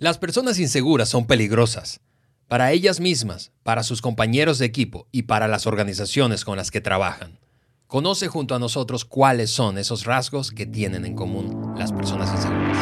Las 0.00 0.16
personas 0.16 0.58
inseguras 0.58 1.10
son 1.10 1.26
peligrosas 1.26 2.00
para 2.48 2.72
ellas 2.72 3.00
mismas, 3.00 3.52
para 3.62 3.82
sus 3.82 4.00
compañeros 4.00 4.58
de 4.58 4.64
equipo 4.64 5.06
y 5.12 5.24
para 5.24 5.46
las 5.46 5.66
organizaciones 5.66 6.46
con 6.46 6.56
las 6.56 6.70
que 6.70 6.80
trabajan. 6.80 7.38
Conoce 7.86 8.26
junto 8.26 8.54
a 8.54 8.58
nosotros 8.58 9.04
cuáles 9.04 9.50
son 9.50 9.76
esos 9.76 10.06
rasgos 10.06 10.52
que 10.52 10.64
tienen 10.64 11.04
en 11.04 11.14
común 11.14 11.74
las 11.76 11.92
personas 11.92 12.32
inseguras. 12.34 12.78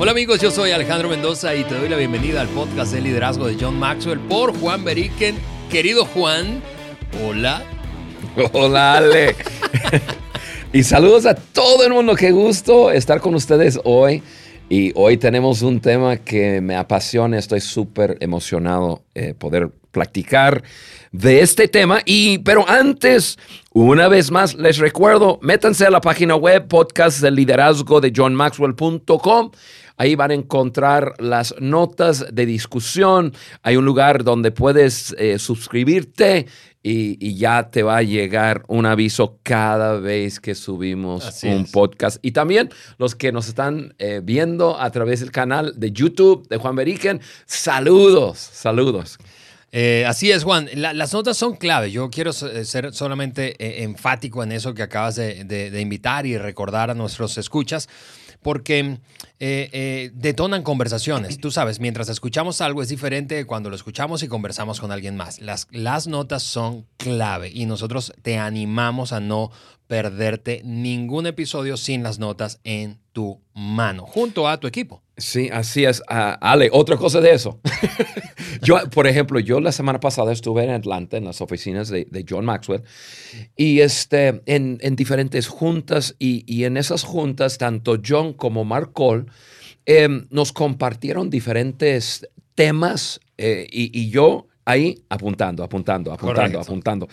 Hola 0.00 0.10
amigos, 0.10 0.40
yo 0.40 0.50
soy 0.50 0.72
Alejandro 0.72 1.08
Mendoza 1.08 1.54
y 1.54 1.62
te 1.62 1.76
doy 1.76 1.88
la 1.88 1.96
bienvenida 1.96 2.40
al 2.40 2.48
podcast 2.48 2.92
de 2.92 3.00
liderazgo 3.00 3.46
de 3.46 3.56
John 3.60 3.78
Maxwell 3.78 4.18
por 4.18 4.58
Juan 4.58 4.82
Beriken. 4.82 5.38
Querido 5.70 6.04
Juan, 6.04 6.60
hola. 7.24 7.62
Hola 8.52 8.94
Ale. 8.94 9.36
Y 10.78 10.84
saludos 10.84 11.26
a 11.26 11.34
todo 11.34 11.84
el 11.84 11.92
mundo. 11.92 12.14
Qué 12.14 12.30
gusto 12.30 12.92
estar 12.92 13.20
con 13.20 13.34
ustedes 13.34 13.80
hoy. 13.82 14.22
Y 14.68 14.92
hoy 14.94 15.16
tenemos 15.16 15.62
un 15.62 15.80
tema 15.80 16.18
que 16.18 16.60
me 16.60 16.76
apasiona. 16.76 17.36
Estoy 17.36 17.60
súper 17.60 18.16
emocionado 18.20 19.02
eh, 19.12 19.34
poder 19.34 19.72
platicar 19.90 20.62
de 21.10 21.40
este 21.40 21.66
tema. 21.66 21.98
Y, 22.04 22.38
pero 22.38 22.64
antes, 22.68 23.40
una 23.72 24.06
vez 24.06 24.30
más, 24.30 24.54
les 24.54 24.78
recuerdo, 24.78 25.40
métanse 25.42 25.84
a 25.84 25.90
la 25.90 26.00
página 26.00 26.36
web 26.36 26.68
podcast 26.68 27.22
del 27.22 27.34
liderazgo 27.34 28.00
de 28.00 28.12
johnmaxwell.com. 28.14 29.50
Ahí 29.98 30.14
van 30.14 30.30
a 30.30 30.34
encontrar 30.34 31.14
las 31.18 31.56
notas 31.58 32.26
de 32.32 32.46
discusión. 32.46 33.34
Hay 33.62 33.76
un 33.76 33.84
lugar 33.84 34.22
donde 34.22 34.52
puedes 34.52 35.14
eh, 35.18 35.40
suscribirte 35.40 36.46
y, 36.80 37.34
ya 37.34 37.68
te 37.68 37.82
va 37.82 37.98
a 37.98 38.02
llegar 38.02 38.62
un 38.68 38.86
aviso 38.86 39.40
cada 39.42 39.98
vez 39.98 40.38
que 40.38 40.54
subimos 40.54 41.42
un 41.42 41.66
podcast. 41.66 42.18
Y 42.22 42.30
también 42.30 42.70
los 42.96 43.16
que 43.16 43.32
nos 43.32 43.48
están 43.48 43.94
eh, 43.98 44.20
viendo 44.22 44.80
a 44.80 44.88
través 44.92 45.18
del 45.18 45.32
canal 45.32 45.74
de 45.76 45.90
YouTube 45.90 46.48
de 46.48 46.56
Juan 46.58 46.76
Beriken, 46.76 47.20
saludos, 47.44 48.38
saludos. 48.38 49.18
Eh, 49.72 50.04
así 50.06 50.30
es, 50.30 50.44
Juan. 50.44 50.68
las 50.76 51.12
notas 51.12 51.36
son 51.36 51.56
clave. 51.56 51.90
Yo 51.90 52.08
quiero 52.08 52.32
ser 52.32 52.94
solamente 52.94 53.82
enfático 53.82 54.44
en 54.44 54.52
eso 54.52 54.72
que 54.72 54.82
acabas 54.82 55.16
de 55.16 55.80
invitar 55.80 56.24
y 56.24 56.38
recordar 56.38 56.90
a 56.90 56.94
nuestros 56.94 57.36
escuchas 57.36 57.88
porque 58.42 58.98
eh, 59.40 59.70
eh, 59.72 60.10
detonan 60.14 60.62
conversaciones. 60.62 61.38
Tú 61.38 61.50
sabes, 61.50 61.80
mientras 61.80 62.08
escuchamos 62.08 62.60
algo 62.60 62.82
es 62.82 62.88
diferente 62.88 63.44
cuando 63.46 63.70
lo 63.70 63.76
escuchamos 63.76 64.22
y 64.22 64.28
conversamos 64.28 64.80
con 64.80 64.92
alguien 64.92 65.16
más. 65.16 65.40
Las, 65.40 65.66
las 65.70 66.06
notas 66.06 66.42
son 66.42 66.86
clave 66.96 67.50
y 67.52 67.66
nosotros 67.66 68.12
te 68.22 68.38
animamos 68.38 69.12
a 69.12 69.20
no 69.20 69.50
perderte 69.86 70.60
ningún 70.64 71.26
episodio 71.26 71.76
sin 71.76 72.02
las 72.02 72.18
notas 72.18 72.60
en 72.62 72.98
tu 73.12 73.40
mano, 73.54 74.06
junto 74.06 74.46
a 74.46 74.60
tu 74.60 74.66
equipo. 74.66 75.02
Sí, 75.16 75.48
así 75.52 75.84
es. 75.84 76.02
Ah, 76.08 76.38
Ale, 76.40 76.68
otra 76.72 76.96
cosa 76.96 77.20
de 77.20 77.32
eso. 77.32 77.60
yo, 78.62 78.78
por 78.90 79.06
ejemplo, 79.06 79.40
yo 79.40 79.60
la 79.60 79.72
semana 79.72 80.00
pasada 80.00 80.32
estuve 80.32 80.64
en 80.64 80.70
Atlanta, 80.70 81.16
en 81.16 81.24
las 81.24 81.40
oficinas 81.40 81.88
de, 81.88 82.24
John 82.28 82.44
Maxwell, 82.44 82.82
y 83.56 83.80
este, 83.80 84.42
en, 84.46 84.96
diferentes 84.96 85.48
juntas, 85.48 86.14
y, 86.18 86.64
en 86.64 86.76
esas 86.76 87.04
juntas, 87.04 87.58
tanto 87.58 87.98
John 88.06 88.32
como 88.32 88.64
Mark 88.64 88.92
Cole 88.92 89.26
em, 89.86 90.26
nos 90.30 90.52
compartieron 90.52 91.30
diferentes 91.30 92.28
temas, 92.54 93.20
eh, 93.36 93.66
y, 93.70 94.10
yo 94.10 94.46
ahí 94.64 95.02
apuntando, 95.08 95.64
apuntando, 95.64 96.12
apuntando, 96.12 96.60
apuntando. 96.60 97.08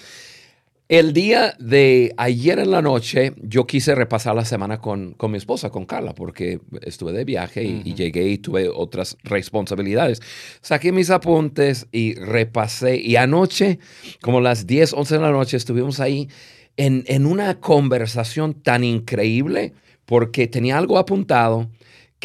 El 0.87 1.13
día 1.13 1.55
de 1.57 2.13
ayer 2.17 2.59
en 2.59 2.69
la 2.69 2.83
noche, 2.83 3.33
yo 3.41 3.65
quise 3.65 3.95
repasar 3.95 4.35
la 4.35 4.45
semana 4.45 4.77
con, 4.77 5.15
mi 5.19 5.37
esposa, 5.39 5.71
con 5.71 5.87
Carla, 5.87 6.13
porque 6.13 6.59
estuve 6.81 7.11
de 7.11 7.25
viaje 7.25 7.63
y, 7.63 7.95
llegué 7.95 8.27
y 8.27 8.37
tuve 8.37 8.69
otras 8.69 9.17
responsabilidades. 9.23 10.21
Saqué 10.61 10.91
mis 10.91 11.09
apuntes 11.09 11.87
y 11.91 12.13
repasé. 12.13 12.97
Y 12.97 13.15
anoche, 13.15 13.79
como 14.21 14.41
las 14.41 14.67
10, 14.67 14.93
11 14.93 15.15
de 15.15 15.21
la 15.21 15.31
noche, 15.31 15.57
estuvimos 15.57 15.99
ahí 15.99 16.29
en, 16.77 17.03
en 17.07 17.25
una 17.25 17.59
conversación 17.59 18.53
tan 18.53 18.83
increíble 18.83 19.73
porque 20.05 20.45
tenía 20.45 20.77
algo 20.77 20.99
apuntado 20.99 21.67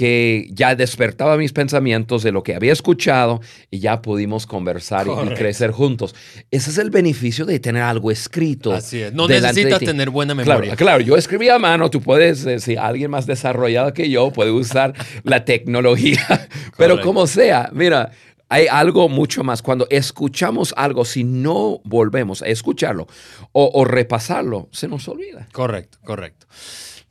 que 0.01 0.49
ya 0.53 0.75
despertaba 0.75 1.37
mis 1.37 1.53
pensamientos 1.53 2.23
de 2.23 2.33
lo 2.33 2.43
que 2.43 2.55
había 2.55 2.73
escuchado 2.73 3.43
y 3.71 3.81
ya 3.81 4.01
pudimos 4.01 4.47
conversar 4.47 5.07
y, 5.07 5.35
crecer 5.35 5.73
juntos. 5.73 6.15
Ese 6.51 6.71
es 6.71 6.79
el 6.79 6.89
beneficio 6.89 7.45
de 7.45 7.61
tener 7.61 7.83
algo 7.83 8.11
escrito. 8.11 8.73
Así 8.73 9.03
es. 9.03 9.13
No 9.13 9.29
necesitas 9.29 9.79
tener 9.79 10.09
buena 10.09 10.35
memoria. 10.35 10.75
Claro, 10.75 11.03
yo 11.03 11.19
escribía 11.19 11.57
a 11.57 11.59
mano, 11.59 11.91
tú 11.91 12.01
puedes, 12.01 12.47
eh, 12.47 12.61
si 12.61 12.77
alguien 12.77 13.11
más 13.11 13.27
desarrollado 13.27 13.93
que 13.93 14.09
yo 14.09 14.31
puede 14.31 14.51
usar 14.51 14.95
la 15.23 15.45
tecnología, 15.45 16.49
pero 16.79 17.03
como 17.03 17.27
sea, 17.27 17.69
mira, 17.75 18.11
hay 18.49 18.69
algo 18.69 19.11
mucho 19.11 19.45
más. 19.45 19.61
Cuando 19.61 19.87
escuchamos 19.91 20.73
algo, 20.79 21.05
si 21.05 21.25
no 21.25 21.83
volvemos 21.85 22.41
a 22.41 22.47
escucharlo 22.47 23.07
o 23.53 23.85
repasarlo, 23.85 24.71
se 24.73 24.89
nos 24.89 25.07
olvida. 25.09 25.47
Correcto, 25.53 25.99
correcto. 26.03 26.47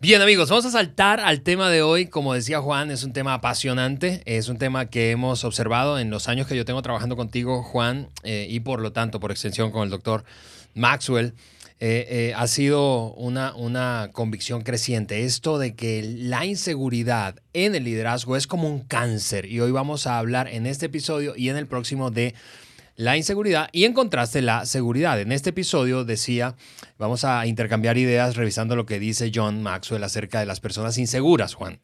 Bien 0.01 0.21
amigos, 0.21 0.49
vamos 0.49 0.63
a 0.63 0.71
saltar 0.71 1.19
al 1.19 1.41
tema 1.41 1.69
de 1.69 1.81
hoy. 1.81 2.05
Como 2.05 2.33
decía 2.33 2.61
Juan, 2.61 2.89
es 2.89 3.03
un 3.03 3.11
tema 3.11 3.33
apasionante, 3.33 4.21
es 4.23 4.47
un 4.47 4.57
tema 4.57 4.85
que 4.85 5.11
hemos 5.11 5.43
observado 5.43 5.99
en 5.99 6.09
los 6.09 6.29
años 6.29 6.47
que 6.47 6.55
yo 6.55 6.63
tengo 6.63 6.81
trabajando 6.81 7.17
contigo, 7.17 7.63
Juan, 7.63 8.07
eh, 8.23 8.47
y 8.49 8.61
por 8.61 8.79
lo 8.79 8.93
tanto, 8.93 9.19
por 9.19 9.31
extensión, 9.31 9.71
con 9.71 9.83
el 9.83 9.89
doctor 9.89 10.23
Maxwell. 10.73 11.33
Eh, 11.81 12.07
eh, 12.09 12.33
ha 12.33 12.47
sido 12.47 13.11
una, 13.15 13.53
una 13.55 14.09
convicción 14.13 14.61
creciente. 14.61 15.25
Esto 15.25 15.59
de 15.59 15.75
que 15.75 16.01
la 16.01 16.45
inseguridad 16.45 17.35
en 17.51 17.75
el 17.75 17.83
liderazgo 17.83 18.37
es 18.37 18.47
como 18.47 18.69
un 18.69 18.79
cáncer. 18.79 19.47
Y 19.47 19.59
hoy 19.59 19.71
vamos 19.71 20.07
a 20.07 20.17
hablar 20.17 20.47
en 20.47 20.65
este 20.65 20.85
episodio 20.85 21.33
y 21.35 21.49
en 21.49 21.57
el 21.57 21.67
próximo 21.67 22.09
de 22.09 22.35
la 22.99 23.15
inseguridad 23.15 23.69
y 23.71 23.85
en 23.85 23.93
contraste 23.93 24.41
la 24.41 24.65
seguridad. 24.65 25.21
En 25.21 25.31
este 25.31 25.51
episodio 25.51 26.03
decía, 26.03 26.57
vamos 26.97 27.23
a 27.23 27.47
intercambiar 27.47 27.97
ideas 27.97 28.35
revisando 28.35 28.75
lo 28.75 28.85
que 28.85 28.99
dice 28.99 29.31
John 29.33 29.63
Maxwell 29.63 30.03
acerca 30.03 30.41
de 30.41 30.45
las 30.45 30.59
personas 30.59 30.97
inseguras, 30.97 31.53
Juan. 31.53 31.79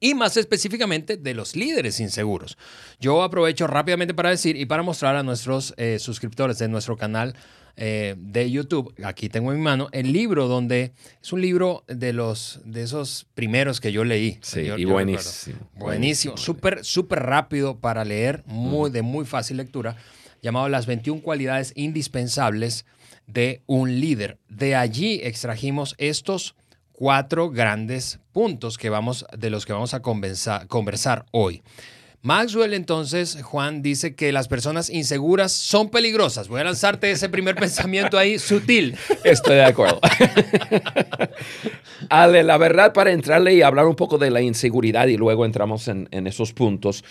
Y 0.00 0.14
más 0.14 0.36
específicamente 0.36 1.16
de 1.16 1.34
los 1.34 1.56
líderes 1.56 1.98
inseguros. 2.00 2.56
Yo 3.00 3.22
aprovecho 3.22 3.66
rápidamente 3.66 4.14
para 4.14 4.30
decir 4.30 4.56
y 4.56 4.66
para 4.66 4.82
mostrar 4.82 5.16
a 5.16 5.22
nuestros 5.22 5.74
eh, 5.76 5.98
suscriptores 5.98 6.58
de 6.58 6.68
nuestro 6.68 6.96
canal 6.96 7.34
eh, 7.80 8.16
de 8.18 8.50
YouTube, 8.50 8.92
aquí 9.04 9.28
tengo 9.28 9.52
en 9.52 9.58
mi 9.58 9.62
mano, 9.64 9.88
el 9.92 10.12
libro 10.12 10.48
donde 10.48 10.92
es 11.22 11.32
un 11.32 11.40
libro 11.40 11.84
de 11.86 12.12
los 12.12 12.60
de 12.64 12.82
esos 12.82 13.28
primeros 13.34 13.80
que 13.80 13.92
yo 13.92 14.02
leí. 14.02 14.36
Sí, 14.42 14.62
y 14.76 14.84
buenísimo. 14.84 15.58
Buenísimo, 15.76 16.36
súper, 16.36 16.84
súper 16.84 17.20
rápido 17.20 17.78
para 17.78 18.04
leer, 18.04 18.42
muy, 18.46 18.90
de 18.90 19.02
muy 19.02 19.24
fácil 19.24 19.58
lectura, 19.58 19.96
llamado 20.42 20.68
Las 20.68 20.86
21 20.86 21.22
cualidades 21.22 21.72
indispensables 21.76 22.84
de 23.28 23.62
un 23.66 24.00
líder. 24.00 24.38
De 24.48 24.74
allí 24.74 25.20
extrajimos 25.22 25.94
estos 25.98 26.56
cuatro 26.98 27.48
grandes 27.48 28.18
puntos 28.32 28.76
que 28.76 28.90
vamos, 28.90 29.24
de 29.36 29.50
los 29.50 29.64
que 29.64 29.72
vamos 29.72 29.94
a 29.94 30.02
conversar 30.02 31.26
hoy. 31.30 31.62
Maxwell 32.22 32.74
entonces, 32.74 33.40
Juan, 33.40 33.82
dice 33.82 34.16
que 34.16 34.32
las 34.32 34.48
personas 34.48 34.90
inseguras 34.90 35.52
son 35.52 35.90
peligrosas. 35.90 36.48
Voy 36.48 36.60
a 36.60 36.64
lanzarte 36.64 37.08
ese 37.12 37.28
primer 37.28 37.54
pensamiento 37.56 38.18
ahí 38.18 38.40
sutil. 38.40 38.96
Estoy 39.22 39.54
de 39.54 39.64
acuerdo. 39.64 40.00
Ale, 42.10 42.42
la 42.42 42.58
verdad, 42.58 42.92
para 42.92 43.12
entrarle 43.12 43.54
y 43.54 43.62
hablar 43.62 43.86
un 43.86 43.94
poco 43.94 44.18
de 44.18 44.32
la 44.32 44.40
inseguridad 44.40 45.06
y 45.06 45.16
luego 45.16 45.46
entramos 45.46 45.86
en, 45.86 46.08
esos 46.26 46.52
puntos, 46.52 47.04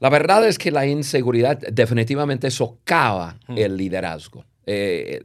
la 0.00 0.08
verdad 0.08 0.48
es 0.48 0.56
que 0.56 0.70
la 0.70 0.86
inseguridad 0.86 1.58
definitivamente 1.58 2.50
socava 2.50 3.36
el 3.54 3.76
liderazgo. 3.76 4.46
Eh, 4.64 5.20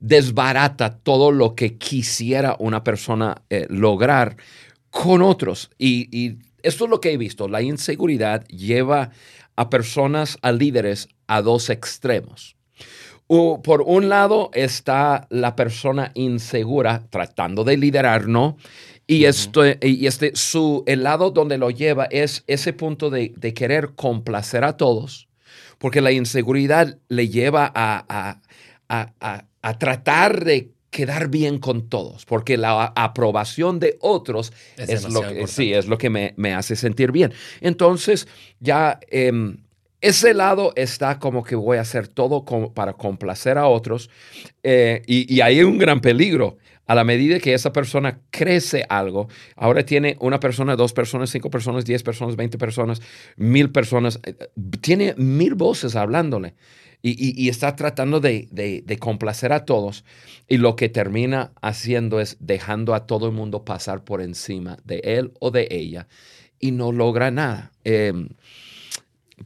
desbarata 0.00 0.98
todo 0.98 1.30
lo 1.30 1.54
que 1.54 1.76
quisiera 1.78 2.56
una 2.58 2.82
persona 2.82 3.42
eh, 3.50 3.66
lograr 3.70 4.36
con 4.90 5.22
otros 5.22 5.70
y 5.78 6.38
esto 6.62 6.84
es 6.84 6.90
lo 6.90 7.00
que 7.00 7.12
he 7.12 7.16
visto. 7.16 7.48
La 7.48 7.62
inseguridad 7.62 8.46
lleva 8.48 9.10
a 9.56 9.70
personas, 9.70 10.38
a 10.42 10.52
líderes, 10.52 11.08
a 11.26 11.42
dos 11.42 11.70
extremos. 11.70 12.56
por 13.26 13.82
un 13.82 14.08
lado 14.08 14.50
está 14.54 15.26
la 15.30 15.54
persona 15.54 16.10
insegura 16.14 17.06
tratando 17.10 17.62
de 17.62 17.76
liderar, 17.76 18.26
¿no? 18.26 18.56
Y, 19.06 19.24
esto, 19.24 19.62
y 19.66 20.06
este, 20.06 20.32
su, 20.34 20.84
el 20.86 21.02
lado 21.02 21.30
donde 21.30 21.58
lo 21.58 21.70
lleva 21.70 22.06
es 22.10 22.44
ese 22.46 22.72
punto 22.72 23.10
de, 23.10 23.32
querer 23.54 23.90
complacer 23.94 24.64
a 24.64 24.76
todos, 24.76 25.28
porque 25.78 26.00
la 26.00 26.12
inseguridad 26.12 26.98
le 27.08 27.28
lleva 27.28 27.70
a, 27.74 28.40
a 28.88 29.44
tratar 29.78 30.44
de 30.44 30.72
quedar 30.90 31.28
bien 31.28 31.58
con 31.58 31.88
todos, 31.88 32.26
porque 32.26 32.56
la 32.56 32.92
aprobación 32.96 33.78
de 33.78 33.96
otros 34.00 34.52
es, 34.76 35.08
lo 35.08 35.22
que, 35.22 35.46
sí, 35.46 35.72
es 35.72 35.86
lo 35.86 35.96
que 35.98 36.10
me, 36.10 36.54
hace 36.54 36.76
sentir 36.76 37.12
bien. 37.12 37.32
Entonces, 37.60 38.26
ya 38.58 38.98
em, 39.08 39.58
ese 40.00 40.34
lado 40.34 40.72
está 40.76 41.18
como 41.18 41.44
que 41.44 41.54
voy 41.54 41.78
a 41.78 41.82
hacer 41.82 42.08
todo 42.08 42.44
para 42.74 42.94
complacer 42.94 43.56
a 43.56 43.68
otros, 43.68 44.10
eh, 44.62 45.02
y, 45.06 45.40
hay 45.40 45.62
un 45.62 45.78
gran 45.78 46.00
peligro. 46.00 46.58
a 46.86 46.94
la 46.96 47.04
medida 47.04 47.38
que 47.38 47.54
esa 47.54 47.72
persona 47.72 48.18
crece 48.30 48.84
algo, 48.88 49.28
ahora 49.54 49.84
tiene 49.84 50.16
una 50.18 50.40
persona, 50.40 50.74
dos 50.74 50.92
personas, 50.92 51.30
cinco 51.30 51.48
personas, 51.48 51.84
diez 51.84 52.02
personas, 52.02 52.34
veinte 52.34 52.58
personas, 52.58 53.00
mil 53.36 53.70
personas, 53.70 54.18
eh, 54.24 54.34
tiene 54.80 55.14
mil 55.16 55.54
voces 55.54 55.94
hablándole 55.94 56.54
y, 57.02 57.48
está 57.48 57.76
tratando 57.76 58.20
de, 58.20 58.48
de, 58.50 58.98
complacer 58.98 59.52
a 59.52 59.64
todos 59.64 60.04
y 60.48 60.58
lo 60.58 60.76
que 60.76 60.88
termina 60.88 61.52
haciendo 61.62 62.20
es 62.20 62.36
dejando 62.40 62.94
a 62.94 63.06
todo 63.06 63.26
el 63.26 63.32
mundo 63.32 63.64
pasar 63.64 64.04
por 64.04 64.20
encima 64.20 64.76
de 64.84 65.00
él 65.04 65.32
o 65.40 65.50
de 65.50 65.66
ella 65.70 66.08
y 66.58 66.72
no 66.72 66.92
logra 66.92 67.30
nada. 67.30 67.72
Em, 67.84 68.28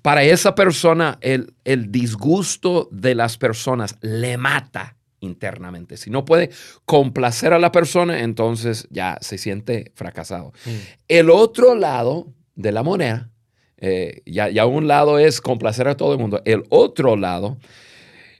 para 0.03 0.25
esa 0.25 0.57
persona, 0.57 1.19
el, 1.21 1.55
el 1.65 1.93
disgusto 1.93 2.89
de 2.91 3.15
las 3.15 3.39
personas 3.39 3.97
le 4.01 4.37
mata 4.37 4.97
internamente. 5.21 5.97
Si 5.97 6.11
no 6.11 6.25
puede 6.25 6.51
complacer 6.85 7.53
a 7.53 7.59
la 7.59 7.71
persona, 7.71 8.21
entonces 8.21 8.89
ya 8.91 9.17
se 9.21 9.39
siente 9.39 9.93
fracasado. 9.95 10.53
Mm. 10.67 10.71
El 11.09 11.31
otro 11.31 11.77
lado 11.77 12.33
de 12.57 12.73
la 12.73 12.83
moneda, 12.83 13.31
eh, 13.79 14.23
ya, 14.27 14.49
ya 14.49 14.67
un 14.67 14.87
lado 14.89 15.19
es 15.19 15.41
complacer 15.41 15.89
a 15.89 15.97
todo 15.97 16.13
el 16.13 16.19
mundo, 16.19 16.43
el 16.45 16.65
otro 16.69 17.17
lado 17.17 17.59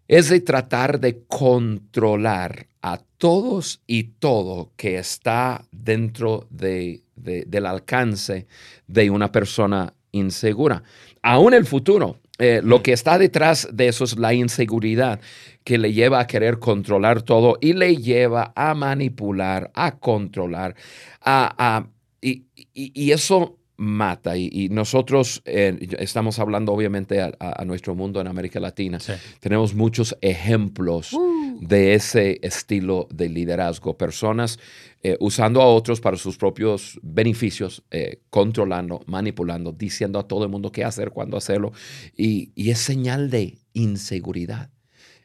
es 0.09 0.29
de 0.29 0.41
tratar 0.41 1.01
de 1.01 1.23
controlar 1.27 2.67
a 2.83 2.99
todos 3.17 3.81
y 3.87 4.05
todo 4.05 4.73
que 4.77 4.99
está 4.99 5.65
dentro 5.73 6.47
de, 6.51 7.03
del 7.17 7.67
alcance 7.67 8.47
de 8.87 9.11
una 9.11 9.33
persona 9.33 9.95
insegura. 10.13 10.83
Aún 11.23 11.55
el 11.55 11.65
futuro, 11.65 12.21
eh, 12.39 12.61
lo 12.63 12.83
que 12.83 12.93
está 12.93 13.17
detrás 13.17 13.69
de 13.73 13.89
eso 13.89 14.05
es 14.05 14.19
la 14.19 14.35
inseguridad 14.35 15.21
que 15.65 15.79
le 15.79 15.93
lleva 15.93 16.21
a 16.21 16.27
querer 16.27 16.59
controlar 16.59 17.23
todo 17.23 17.57
y 17.61 17.73
le 17.73 17.97
lleva 17.97 18.53
a 18.55 18.75
manipular, 18.75 19.71
a 19.75 19.97
controlar, 19.99 20.75
a, 21.23 21.87
y, 22.21 23.11
eso 23.11 23.59
mata. 23.77 24.37
Y, 24.37 24.69
nosotros 24.71 25.43
eh, 25.45 25.77
estamos 25.99 26.39
hablando 26.39 26.73
obviamente 26.73 27.21
a, 27.21 27.65
nuestro 27.65 27.95
mundo 27.95 28.21
en 28.21 28.27
América 28.27 28.61
Latina. 28.61 28.99
Tenemos 29.41 29.75
muchos 29.75 30.17
ejemplos 30.21 31.13
uh. 31.13 31.59
de 31.61 31.95
ese 31.95 32.39
estilo 32.43 33.09
de 33.13 33.29
liderazgo. 33.29 33.97
Personas 33.97 34.59
eh, 35.07 35.19
usando 35.21 35.61
a 35.61 35.67
otros 35.67 36.01
para 36.01 36.17
sus 36.17 36.39
propios 36.39 36.99
beneficios, 37.03 37.85
eh, 37.91 38.21
controlando, 38.31 39.03
manipulando, 39.05 39.71
diciendo 39.71 40.19
a 40.19 40.27
todo 40.27 40.45
el 40.45 40.51
mundo 40.51 40.73
qué 40.73 40.83
hacer, 40.83 41.11
cuándo 41.11 41.37
hacerlo. 41.37 41.73
Y, 42.17 42.53
es 42.57 42.79
señal 42.79 43.29
de 43.29 43.59
inseguridad. 43.75 44.71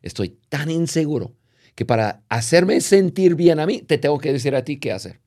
Estoy 0.01 0.37
tan 0.49 0.69
inseguro 0.69 1.33
que 1.75 1.85
para 1.85 2.23
hacerme 2.27 2.81
sentir 2.81 3.35
bien 3.35 3.61
a 3.61 3.65
mí, 3.65 3.81
te 3.81 3.97
tengo 3.97 4.19
que 4.19 4.33
decir 4.33 4.53
a 4.53 4.65
ti 4.65 4.79
qué 4.79 4.91
hacer. 4.91 5.21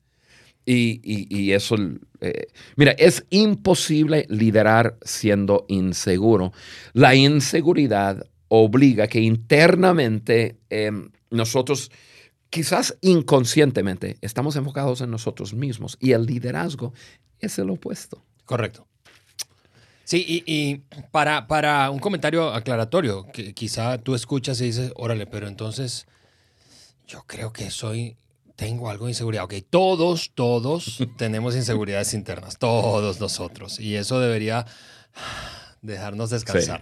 Y, 0.65 1.51
eso, 1.51 1.75
eh, 2.21 2.47
mira, 2.75 2.91
es 2.93 3.25
imposible 3.29 4.25
liderar 4.29 4.97
siendo 5.03 5.65
inseguro. 5.67 6.53
La 6.93 7.15
inseguridad 7.15 8.25
obliga 8.47 9.07
que 9.07 9.19
internamente 9.19 10.57
em, 10.69 11.09
nosotros, 11.31 11.91
quizás 12.49 12.97
inconscientemente, 13.01 14.17
estamos 14.21 14.55
enfocados 14.55 15.01
en 15.01 15.11
nosotros 15.11 15.53
mismos 15.53 15.97
y 15.99 16.11
el 16.11 16.25
liderazgo 16.25 16.93
es 17.39 17.59
el 17.59 17.69
opuesto. 17.69 18.23
Correcto. 18.45 18.87
Sí, 20.05 20.43
y, 20.45 20.75
para, 21.11 21.47
para, 21.47 21.89
un 21.89 21.99
comentario 21.99 22.53
aclaratorio, 22.53 23.25
que 23.31 23.53
quizá 23.53 23.97
tú 23.97 24.15
escuchas 24.15 24.59
y 24.61 24.65
dices, 24.65 24.91
órale, 24.95 25.25
pero 25.25 25.47
entonces 25.47 26.07
yo 27.07 27.23
creo 27.25 27.53
que 27.53 27.71
soy 27.71 28.17
tengo 28.55 28.89
algo 28.89 29.05
de 29.05 29.11
inseguridad. 29.11 29.45
Ok, 29.45 29.55
todos, 29.69 30.31
todos 30.33 30.99
tenemos 31.17 31.55
inseguridades 31.55 32.13
internas, 32.13 32.57
todos 32.57 33.19
nosotros. 33.19 33.79
Y 33.79 33.95
eso 33.95 34.19
debería 34.19 34.65
dejarnos 35.81 36.29
descansar. 36.29 36.81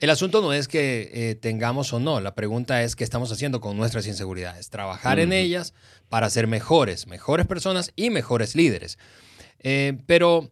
El 0.00 0.10
asunto 0.10 0.40
no 0.40 0.52
es 0.52 0.66
que 0.66 1.10
eh, 1.12 1.34
tengamos 1.34 1.92
o 1.92 2.00
no, 2.00 2.20
la 2.20 2.34
pregunta 2.34 2.82
es 2.82 2.96
qué 2.96 3.04
estamos 3.04 3.30
haciendo 3.30 3.60
con 3.60 3.76
nuestras 3.76 4.06
inseguridades. 4.06 4.70
Trabajar 4.70 5.20
en 5.20 5.32
ellas 5.32 5.74
para 6.08 6.30
ser 6.30 6.46
mejores, 6.46 7.06
mejores 7.06 7.46
personas 7.46 7.92
y 7.94 8.10
mejores 8.10 8.56
líderes. 8.56 8.98
Eh, 9.60 9.98
pero 10.06 10.50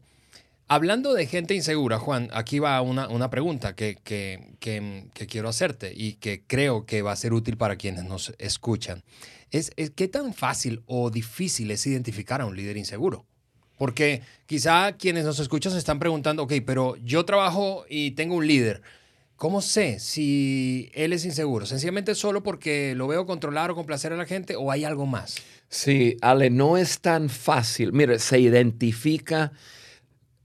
hablando 0.68 1.14
de 1.14 1.26
gente 1.26 1.54
insegura, 1.54 1.98
Juan, 1.98 2.28
aquí 2.32 2.58
va 2.58 2.80
una, 2.82 3.08
una 3.08 3.30
pregunta 3.30 3.74
que, 3.74 3.96
que, 4.04 4.56
que 4.60 5.26
quiero 5.26 5.48
hacerte 5.48 5.92
y 5.96 6.14
que 6.14 6.44
creo 6.46 6.84
que 6.84 7.00
va 7.02 7.12
a 7.12 7.16
ser 7.16 7.32
útil 7.32 7.56
para 7.56 7.76
quienes 7.76 8.04
nos 8.04 8.34
escuchan 8.38 9.02
es, 9.50 9.72
qué 9.94 10.08
tan 10.08 10.34
fácil 10.34 10.82
o 10.86 11.10
difícil 11.10 11.70
es 11.70 11.86
identificar 11.86 12.40
a 12.40 12.46
un 12.46 12.56
líder 12.56 12.76
inseguro. 12.76 13.26
Porque 13.78 14.22
quizá 14.46 14.92
quienes 14.92 15.24
nos 15.24 15.38
escuchan 15.40 15.72
se 15.72 15.78
están 15.78 15.98
preguntando, 15.98 16.42
ok, 16.42 16.52
pero 16.66 16.96
yo 16.96 17.24
trabajo 17.24 17.84
y 17.88 18.12
tengo 18.12 18.36
un 18.36 18.46
líder. 18.46 18.82
¿Cómo 19.36 19.62
sé 19.62 20.00
si 20.00 20.90
él 20.92 21.14
es 21.14 21.24
inseguro? 21.24 21.64
¿Sencillamente 21.64 22.14
solo 22.14 22.42
porque 22.42 22.94
lo 22.94 23.08
veo 23.08 23.24
controlar 23.24 23.70
o 23.70 23.74
complacer 23.74 24.12
a 24.12 24.16
la 24.16 24.26
gente 24.26 24.54
o 24.54 24.70
hay 24.70 24.84
algo 24.84 25.06
más? 25.06 25.36
Sí, 25.70 26.18
Ale, 26.20 26.50
no 26.50 26.76
es 26.76 27.00
tan 27.00 27.30
fácil. 27.30 27.94
Mire, 27.94 28.18
se 28.18 28.38
identifica 28.38 29.52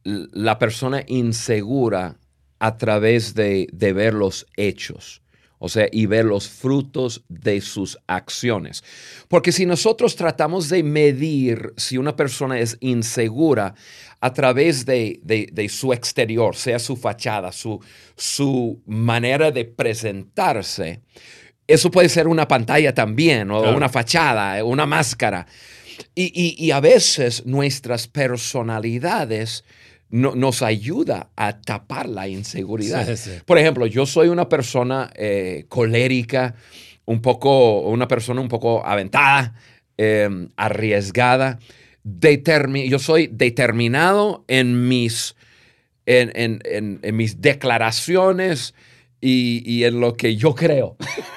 la 0.04 0.57
persona 0.57 1.04
insegura 1.07 2.18
a 2.60 2.78
través 2.78 3.36
de 3.36 3.68
ver 3.94 4.13
los 4.13 4.46
hechos 4.56 5.22
o 5.60 5.69
sea, 5.69 5.88
y 5.92 6.06
ver 6.06 6.25
los 6.25 6.48
frutos 6.48 7.24
de 7.30 7.62
sus 7.62 7.98
acciones. 8.07 8.84
Porque 9.28 9.52
si 9.52 9.66
nosotros 9.66 10.16
tratamos 10.16 10.69
de 10.69 10.84
medir 10.84 11.74
si 11.78 11.98
una 11.98 12.16
persona 12.16 12.60
es 12.60 12.78
insegura 12.81 13.74
a 14.19 14.34
través 14.34 14.86
de, 14.86 15.68
su 15.69 15.94
exterior, 15.94 16.56
sea 16.56 16.80
su 16.80 16.96
fachada, 16.96 17.52
su, 17.52 17.80
su 18.16 18.81
manera 18.86 19.52
de 19.52 19.66
presentarse, 19.66 21.02
eso 21.68 21.90
puede 21.90 22.10
ser 22.10 22.28
una 22.28 22.48
pantalla 22.48 22.94
también, 22.94 23.50
o 23.50 23.75
una 23.75 23.90
fachada, 23.90 24.63
una 24.63 24.86
máscara. 24.86 25.48
y, 26.16 26.72
a 26.72 26.80
veces 26.80 27.46
nuestras 27.46 28.07
personalidades 28.07 29.63
nos 30.10 30.62
ayuda 30.62 31.30
a 31.36 31.62
tapar 31.62 32.07
la 32.07 32.28
inseguridad. 32.28 33.07
Por 33.46 33.57
ejemplo, 33.57 33.86
yo 33.86 34.06
soy 34.06 34.30
una 34.30 34.48
persona 34.48 35.12
eh, 35.16 35.66
colérica, 35.68 36.56
un 37.06 37.22
poco, 37.22 37.81
una 37.81 38.07
persona 38.07 38.42
un 38.42 38.48
poco 38.48 38.86
aventada, 38.86 39.56
em, 39.98 40.50
arriesgada. 40.56 41.60
yo 42.04 43.00
soy 43.00 43.28
determinado 43.28 44.45
en 44.47 44.88
mis, 44.88 45.35
en, 46.06 46.62
mis 47.14 47.42
declaraciones 47.42 48.74
y, 49.21 49.83
en 49.83 50.00
lo 50.00 50.16
que 50.16 50.35
yo 50.35 50.56
creo. 50.56 50.97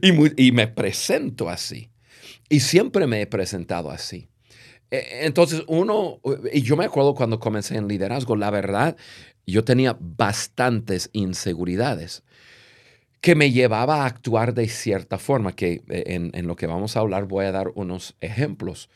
y 0.36 0.52
me 0.52 0.68
presento 0.68 1.48
así. 1.48 1.90
Y 2.48 2.60
siempre 2.60 3.06
me 3.06 3.22
he 3.22 3.26
presentado 3.26 3.90
así. 3.90 4.28
E, 4.94 5.26
entonces, 5.26 5.62
uno, 5.66 6.20
y 6.52 6.62
yo 6.62 6.76
me 6.76 6.84
acuerdo 6.84 7.14
cuando 7.14 7.40
comencé 7.40 7.76
en 7.76 7.88
liderazgo, 7.88 8.36
la 8.36 8.50
verdad, 8.50 8.96
yo 9.46 9.64
tenía 9.64 9.96
bastantes 9.98 11.10
inseguridades 11.12 12.22
que 13.20 13.34
me 13.34 13.50
llevaba 13.50 14.02
a 14.02 14.06
actuar 14.06 14.54
de 14.54 14.68
cierta 14.68 15.18
forma, 15.18 15.56
que 15.56 15.82
eh, 15.88 16.30
en, 16.32 16.46
lo 16.46 16.56
que 16.56 16.66
vamos 16.66 16.96
a 16.96 17.00
hablar 17.00 17.24
voy 17.24 17.46
a 17.46 17.52
dar 17.52 17.72
unos 17.74 18.14
ejemplos. 18.20 18.90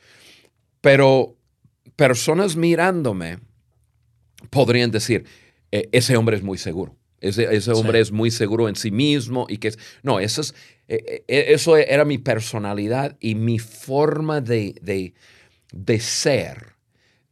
Pero 0.83 1.37
personas 1.97 2.55
mirándome 2.55 3.39
podrían 4.51 4.91
decir, 4.91 5.25
e, 5.73 5.89
ese 5.93 6.17
hombre 6.17 6.37
es 6.37 6.43
muy 6.43 6.59
seguro. 6.59 6.95
Ese, 7.21 7.53
ese 7.57 7.73
hombre 7.73 7.99
es 7.99 8.13
muy 8.13 8.31
seguro 8.31 8.69
en 8.69 8.77
sí 8.77 8.93
mismo 8.93 9.47
y 9.49 9.57
que. 9.57 9.73
No, 10.03 10.21
eso, 10.21 10.43
es, 10.43 10.55
e, 10.87 11.25
eso 11.27 11.77
era 11.77 12.05
mi 12.05 12.19
personalidad 12.19 13.17
y 13.19 13.35
mi 13.35 13.59
forma 13.59 14.41
de, 14.41 14.77
de 14.83 15.15
ser 16.01 16.79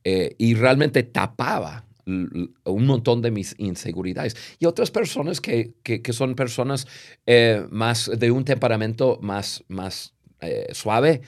eh, 0.05 0.37
y 0.39 0.55
realmente 0.55 1.03
tapaba 1.03 1.85
un 2.07 2.87
montón 2.87 3.21
de 3.21 3.33
mis 3.33 3.57
inseguridades. 3.59 4.37
Y 4.61 4.67
otras 4.67 4.93
personas 4.93 5.41
que, 5.41 5.73
son 6.13 6.37
personas 6.37 6.87
eh, 7.27 7.67
más 7.71 8.09
de 8.17 8.31
un 8.31 8.45
temperamento 8.45 9.19
más, 9.21 9.65
más 9.67 10.15
eh, 10.41 10.69
suave, 10.71 11.23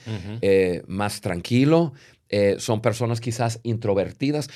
más 0.87 1.19
tranquilo. 1.19 1.91
son 2.59 2.81
personas 2.81 3.19
quizás 3.19 3.59
introvertidas. 3.63 4.49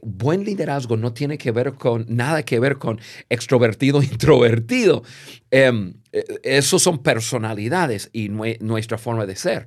buen 0.00 0.44
liderazgo 0.44 0.96
no 0.96 1.12
tiene 1.12 1.36
que 1.36 1.50
ver 1.50 1.74
con 1.74 2.06
nada 2.08 2.42
que 2.42 2.58
ver 2.58 2.78
con 2.78 2.98
extrovertido, 3.28 4.02
introvertido. 4.02 5.02
Em, 5.50 5.92
esos 6.42 6.82
son 6.82 7.02
personalidades 7.02 8.08
y 8.14 8.30
nuestra 8.30 8.96
forma 8.96 9.26
de 9.26 9.36
ser. 9.36 9.66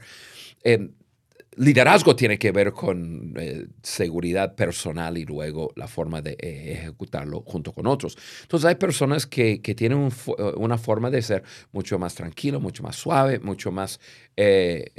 Liderazgo 1.56 2.16
tiene 2.16 2.38
que 2.38 2.52
ver 2.52 2.72
con 2.72 3.34
eh, 3.38 3.68
seguridad 3.82 4.56
personal 4.56 5.18
y 5.18 5.26
luego 5.26 5.74
la 5.76 5.88
forma 5.88 6.22
de 6.22 6.32
eh, 6.40 6.74
ejecutarlo 6.74 7.42
junto 7.42 7.74
con 7.74 7.88
otros. 7.88 8.18
Entonces 8.44 8.68
hay 8.68 8.76
personas 8.76 9.26
que, 9.26 9.60
tienen 9.60 10.10
una 10.56 10.78
forma 10.78 11.10
de 11.10 11.22
ser 11.22 11.44
mucho 11.72 12.00
más 12.00 12.16
tranquilo, 12.16 12.60
mucho 12.60 12.84
más 12.84 12.96
suave, 12.96 13.40
mucho 13.40 13.72
más 13.72 14.00
eh, 14.38 14.92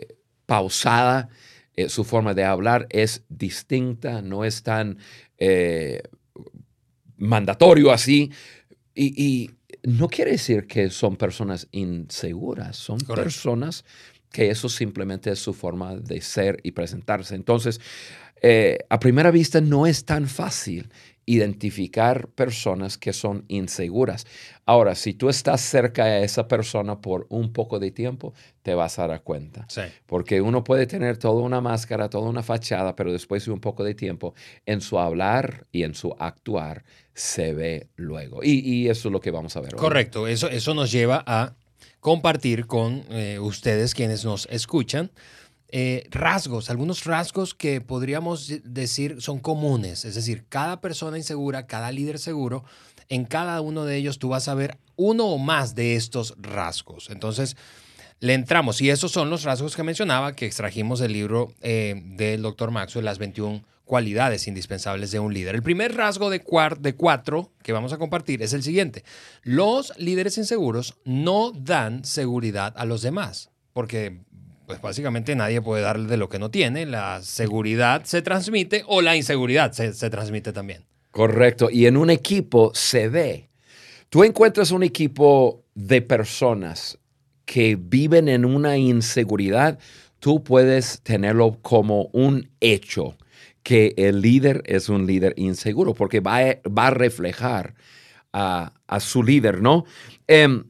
pausada, 0.47 1.29
eh, 1.81 1.89
su 1.89 2.05
forma 2.05 2.35
de 2.35 2.45
hablar 2.45 2.87
es 2.91 3.25
distinta, 3.29 4.21
no 4.21 4.45
es 4.45 4.63
tan 4.63 4.99
eh, 5.39 6.03
mandatorio 7.17 7.93
así. 7.93 8.31
Y, 8.95 9.51
no 9.83 10.09
quiere 10.09 10.33
decir 10.33 10.67
que 10.67 10.91
son 10.91 11.17
personas 11.17 11.67
inseguras, 11.71 12.77
son 12.77 12.99
personas 12.99 13.87
que 14.31 14.51
eso 14.51 14.69
simplemente 14.69 15.31
es 15.31 15.39
su 15.39 15.55
forma 15.55 15.97
de 15.97 16.21
ser 16.21 16.61
y 16.63 16.73
presentarse. 16.73 17.35
Entonces, 17.35 17.81
eh, 18.43 18.79
a 18.89 18.99
primera 18.99 19.31
vista 19.31 19.61
no 19.61 19.87
es 19.87 20.05
tan 20.05 20.27
fácil 20.27 20.91
identificar 21.27 22.27
personas 22.29 22.99
que 22.99 23.13
son 23.13 23.45
inseguras. 23.47 24.27
Ahora, 24.67 24.97
si 24.97 25.15
tú 25.15 25.29
estás 25.29 25.61
cerca 25.61 26.07
de 26.07 26.25
esa 26.25 26.49
persona 26.49 27.01
por 27.01 27.27
un 27.29 27.53
poco 27.53 27.79
de 27.79 27.93
tiempo, 27.93 28.35
te 28.63 28.75
vas 28.75 28.99
a 28.99 29.07
dar 29.07 29.23
cuenta. 29.23 29.67
Porque 30.07 30.41
uno 30.41 30.65
puede 30.65 30.87
tener 30.87 31.19
toda 31.19 31.43
una 31.43 31.61
máscara, 31.61 32.11
toda 32.11 32.29
una 32.29 32.43
fachada, 32.43 32.97
pero 32.97 33.13
después 33.13 33.45
de 33.45 33.53
un 33.53 33.61
poco 33.61 33.85
de 33.85 33.95
tiempo, 33.95 34.35
en 34.67 34.81
su 34.81 34.99
hablar 34.99 35.67
y 35.71 35.85
en 35.85 35.95
su 35.95 36.17
actuar, 36.19 36.83
se 37.15 37.53
ve 37.53 37.89
luego. 37.95 38.41
Y, 38.43 38.89
eso 38.89 39.09
es 39.09 39.13
lo 39.13 39.21
que 39.21 39.31
vamos 39.31 39.57
a 39.57 39.61
ver. 39.61 39.77
Correcto, 39.77 40.27
eso, 40.27 40.49
eso 40.49 40.75
nos 40.75 40.91
lleva 40.91 41.23
a 41.27 41.55
compartir 42.01 42.67
con 42.67 43.05
eh, 43.11 43.39
ustedes 43.39 43.95
quienes 43.95 44.25
nos 44.25 44.47
escuchan 44.51 45.11
eh, 45.73 46.09
rasgos, 46.11 46.69
algunos 46.69 47.05
rasgos 47.05 47.55
que 47.55 47.81
podríamos 47.81 48.53
decir 48.65 49.23
son 49.23 49.39
comunes. 49.39 50.05
Es 50.05 50.17
decir, 50.17 50.45
cada 50.49 50.81
persona 50.81 51.17
insegura, 51.17 51.67
cada 51.69 51.93
líder 51.93 52.19
seguro, 52.19 52.65
en 53.09 53.25
cada 53.25 53.61
uno 53.61 53.85
de 53.85 53.97
ellos 53.97 54.19
tú 54.19 54.31
vas 54.31 54.49
a 54.49 54.55
ver 54.55 54.79
uno 54.97 55.27
o 55.27 55.39
más 55.39 55.77
de 55.77 55.95
estos 55.95 56.35
rasgos. 56.39 57.09
Entonces, 57.11 57.57
le 58.19 58.35
entramos. 58.35 58.81
Y 58.83 58.91
esos 58.91 59.13
son 59.13 59.31
los 59.31 59.45
rasgos 59.45 59.77
que 59.77 59.85
mencionaba, 59.85 60.35
que 60.35 60.47
extrajimos 60.47 60.99
del 60.99 61.13
libro 61.13 61.55
eh, 61.61 62.03
del 62.05 62.43
doctor 62.43 62.73
Maxwell, 62.73 63.05
las 63.05 63.19
21 63.19 63.63
cualidades 63.91 64.47
indispensables 64.47 65.11
de 65.11 65.19
un 65.19 65.35
líder. 65.35 65.57
El 65.57 65.65
primer 65.65 65.97
rasgo 65.97 66.31
de, 66.31 66.45
de 66.79 66.95
cuatro 66.95 67.53
que 67.61 67.73
vamos 67.73 67.93
a 67.93 67.99
compartir 67.99 68.41
es 68.41 68.53
el 68.53 68.63
siguiente. 68.63 69.03
Los 69.43 69.93
líderes 69.99 70.39
inseguros 70.39 70.95
no 71.05 71.51
dan 71.51 72.05
seguridad 72.05 72.73
a 72.77 72.85
los 72.85 73.03
demás, 73.03 73.51
porque 73.73 74.21
pues 74.69 74.81
básicamente 74.81 75.35
nadie 75.35 75.61
puede 75.61 75.83
darle 75.83 76.07
de 76.07 76.17
lo 76.19 76.29
que 76.29 76.39
no 76.39 76.53
tiene. 76.53 76.87
La 76.87 77.21
seguridad 77.23 78.05
se 78.05 78.23
transmite 78.23 78.85
o 78.87 79.03
la 79.03 79.17
inseguridad 79.17 79.73
se, 79.73 79.91
transmite 80.09 80.53
también. 80.53 80.85
Correcto. 81.11 81.69
Y 81.69 81.87
en 81.87 81.97
un 81.97 82.11
equipo 82.11 82.71
se 82.73 83.09
ve. 83.09 83.51
Tú 84.09 84.23
encuentras 84.23 84.71
un 84.71 84.85
equipo 84.85 85.65
de 85.75 86.01
personas 86.01 86.97
que 87.45 87.77
viven 87.77 88.29
en 88.29 88.45
una 88.45 88.77
inseguridad, 88.77 89.81
tú 90.21 90.45
puedes 90.45 91.01
tenerlo 91.01 91.59
como 91.61 92.05
un 92.13 92.51
hecho 92.61 93.17
que 93.71 93.95
el 93.99 94.21
líder 94.21 94.65
es 94.67 94.89
un 94.89 95.07
líder 95.07 95.33
inseguro, 95.37 95.95
porque 95.95 96.19
va 96.19 96.39
a, 96.39 96.59
va 96.69 96.89
a 96.89 96.91
reflejar 96.91 97.77
a, 98.33 98.73
su 98.99 99.23
líder, 99.23 99.63
¿no? 99.63 99.85
Em, 100.27 100.65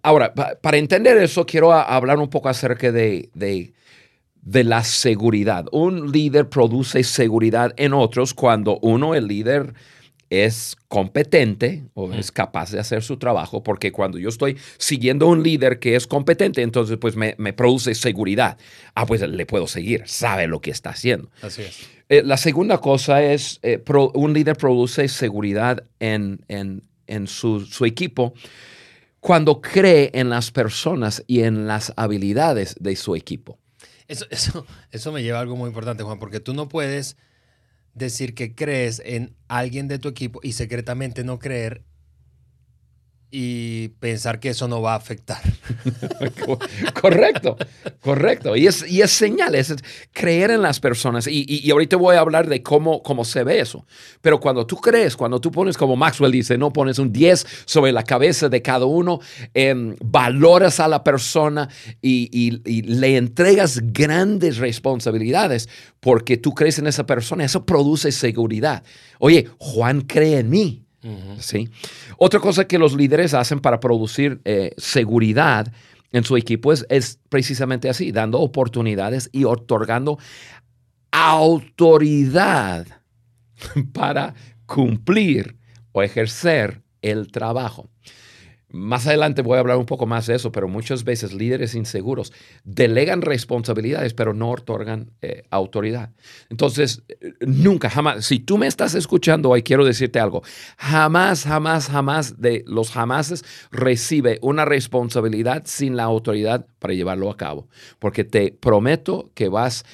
Ahora, 0.00 0.32
para 0.32 0.76
entender 0.76 1.16
eso, 1.16 1.44
quiero 1.44 1.72
hablar 1.72 2.20
un 2.20 2.30
poco 2.30 2.48
acerca 2.48 2.92
de, 2.92 3.72
la 4.44 4.84
seguridad. 4.84 5.66
Un 5.72 6.12
líder 6.12 6.48
produce 6.48 7.02
seguridad 7.02 7.74
en 7.76 7.92
otros 7.92 8.32
cuando 8.32 8.78
uno, 8.82 9.16
el 9.16 9.26
líder, 9.26 9.74
es 10.30 10.76
competente 10.88 11.84
o 11.94 12.12
es 12.12 12.32
capaz 12.32 12.72
de 12.72 12.80
hacer 12.80 13.02
su 13.02 13.16
trabajo, 13.16 13.62
porque 13.62 13.92
cuando 13.92 14.18
yo 14.18 14.28
estoy 14.28 14.56
siguiendo 14.78 15.28
un 15.28 15.42
líder 15.42 15.78
que 15.78 15.96
es 15.96 16.06
competente, 16.06 16.62
entonces 16.62 16.98
pues 16.98 17.16
me, 17.16 17.34
produce 17.52 17.94
seguridad. 17.94 18.58
Ah, 18.94 19.06
pues 19.06 19.20
le 19.22 19.46
puedo 19.46 19.66
seguir, 19.66 20.02
sabe 20.06 20.46
lo 20.46 20.60
que 20.60 20.70
está 20.70 20.90
haciendo. 20.90 21.30
Así 21.42 21.62
es. 21.62 21.88
Eh, 22.08 22.22
la 22.24 22.36
segunda 22.36 22.78
cosa 22.78 23.22
es, 23.22 23.58
eh, 23.62 23.82
un 24.14 24.32
líder 24.32 24.56
produce 24.56 25.08
seguridad 25.08 25.84
en, 25.98 26.40
su, 27.26 27.60
su 27.60 27.84
equipo 27.84 28.34
cuando 29.20 29.60
cree 29.60 30.10
en 30.14 30.30
las 30.30 30.52
personas 30.52 31.24
y 31.26 31.40
en 31.40 31.66
las 31.66 31.92
habilidades 31.96 32.76
de 32.78 32.94
su 32.94 33.16
equipo. 33.16 33.58
Eso, 34.06 34.24
eso, 34.30 34.64
eso 34.92 35.10
me 35.10 35.24
lleva 35.24 35.38
a 35.38 35.40
algo 35.40 35.56
muy 35.56 35.66
importante, 35.66 36.04
Juan, 36.04 36.20
porque 36.20 36.38
tú 36.38 36.54
no 36.54 36.68
puedes 36.68 37.16
decir 37.96 38.34
que 38.34 38.54
crees 38.54 39.02
en 39.04 39.34
alguien 39.48 39.88
de 39.88 39.98
tu 39.98 40.08
equipo 40.08 40.38
y 40.42 40.52
secretamente 40.52 41.24
no 41.24 41.38
creer 41.38 41.82
y 43.30 43.88
pensar 44.00 44.38
que 44.38 44.50
eso 44.50 44.68
no 44.68 44.80
va 44.80 44.92
a 44.92 44.96
afectar. 44.96 45.40
correcto, 47.00 47.56
correcto. 48.00 48.56
Y 48.56 48.66
es, 48.66 48.88
y 48.88 49.02
es 49.02 49.10
señal, 49.10 49.54
es 49.54 49.74
creer 50.12 50.52
en 50.52 50.62
las 50.62 50.78
personas. 50.78 51.26
Y, 51.26 51.44
y, 51.48 51.70
ahorita 51.70 51.96
voy 51.96 52.16
a 52.16 52.20
hablar 52.20 52.48
de 52.48 52.62
cómo, 52.62 53.02
cómo 53.02 53.24
se 53.24 53.42
ve 53.42 53.60
eso. 53.60 53.84
Pero 54.20 54.38
cuando 54.38 54.66
tú 54.66 54.76
crees, 54.76 55.16
cuando 55.16 55.40
tú 55.40 55.50
pones, 55.50 55.76
como 55.76 55.96
Maxwell 55.96 56.30
dice, 56.30 56.56
no 56.56 56.72
pones 56.72 56.98
un 56.98 57.12
10 57.12 57.46
sobre 57.64 57.92
la 57.92 58.04
cabeza 58.04 58.48
de 58.48 58.62
cada 58.62 58.86
uno, 58.86 59.20
em, 59.54 59.96
valoras 60.04 60.78
a 60.78 60.86
la 60.86 61.02
persona 61.02 61.68
y, 62.00 62.30
y 62.32 62.82
le 62.82 63.16
entregas 63.16 63.80
grandes 63.92 64.58
responsabilidades 64.58 65.68
porque 66.00 66.36
tú 66.36 66.54
crees 66.54 66.78
en 66.78 66.86
esa 66.86 67.06
persona, 67.06 67.44
eso 67.44 67.66
produce 67.66 68.12
seguridad. 68.12 68.84
Oye, 69.18 69.48
Juan 69.58 70.02
cree 70.02 70.38
en 70.38 70.50
mí. 70.50 70.85
¿Sí? 71.38 71.68
Otra 72.18 72.40
cosa 72.40 72.66
que 72.66 72.78
los 72.78 72.94
líderes 72.94 73.34
hacen 73.34 73.60
para 73.60 73.80
producir 73.80 74.40
eh, 74.44 74.72
seguridad 74.76 75.72
en 76.12 76.24
su 76.24 76.36
equipo 76.36 76.72
es, 76.72 76.86
es 76.88 77.18
precisamente 77.28 77.88
así, 77.88 78.12
dando 78.12 78.40
oportunidades 78.40 79.28
y 79.32 79.44
otorgando 79.44 80.18
autoridad 81.10 82.86
para 83.92 84.34
cumplir 84.66 85.56
o 85.92 86.02
ejercer 86.02 86.82
el 87.02 87.30
trabajo. 87.30 87.88
Más 88.68 89.06
adelante 89.06 89.42
voy 89.42 89.56
a 89.56 89.60
hablar 89.60 89.76
un 89.76 89.86
poco 89.86 90.06
más 90.06 90.26
de 90.26 90.34
eso, 90.34 90.50
pero 90.50 90.66
muchas 90.66 91.04
veces 91.04 91.32
líderes 91.32 91.76
inseguros 91.76 92.32
delegan 92.64 93.22
responsabilidades, 93.22 94.12
pero 94.12 94.34
no 94.34 94.50
otorgan 94.50 95.12
eh, 95.22 95.44
autoridad. 95.50 96.12
Entonces, 96.50 97.04
eh, 97.08 97.32
nunca, 97.40 97.88
jamás, 97.88 98.24
si 98.24 98.40
tú 98.40 98.58
me 98.58 98.66
estás 98.66 98.96
escuchando 98.96 99.50
hoy, 99.50 99.62
quiero 99.62 99.84
decirte 99.84 100.18
algo, 100.18 100.42
jamás, 100.78 101.44
jamás, 101.44 101.88
jamás 101.88 102.40
de 102.40 102.64
los 102.66 102.90
jamases 102.90 103.44
recibe 103.70 104.40
una 104.42 104.64
responsabilidad 104.64 105.62
sin 105.66 105.96
la 105.96 106.02
autoridad 106.02 106.66
para 106.80 106.94
llevarlo 106.94 107.30
a 107.30 107.36
cabo, 107.36 107.68
porque 108.00 108.24
te 108.24 108.50
prometo 108.50 109.30
que 109.34 109.48
vas 109.48 109.84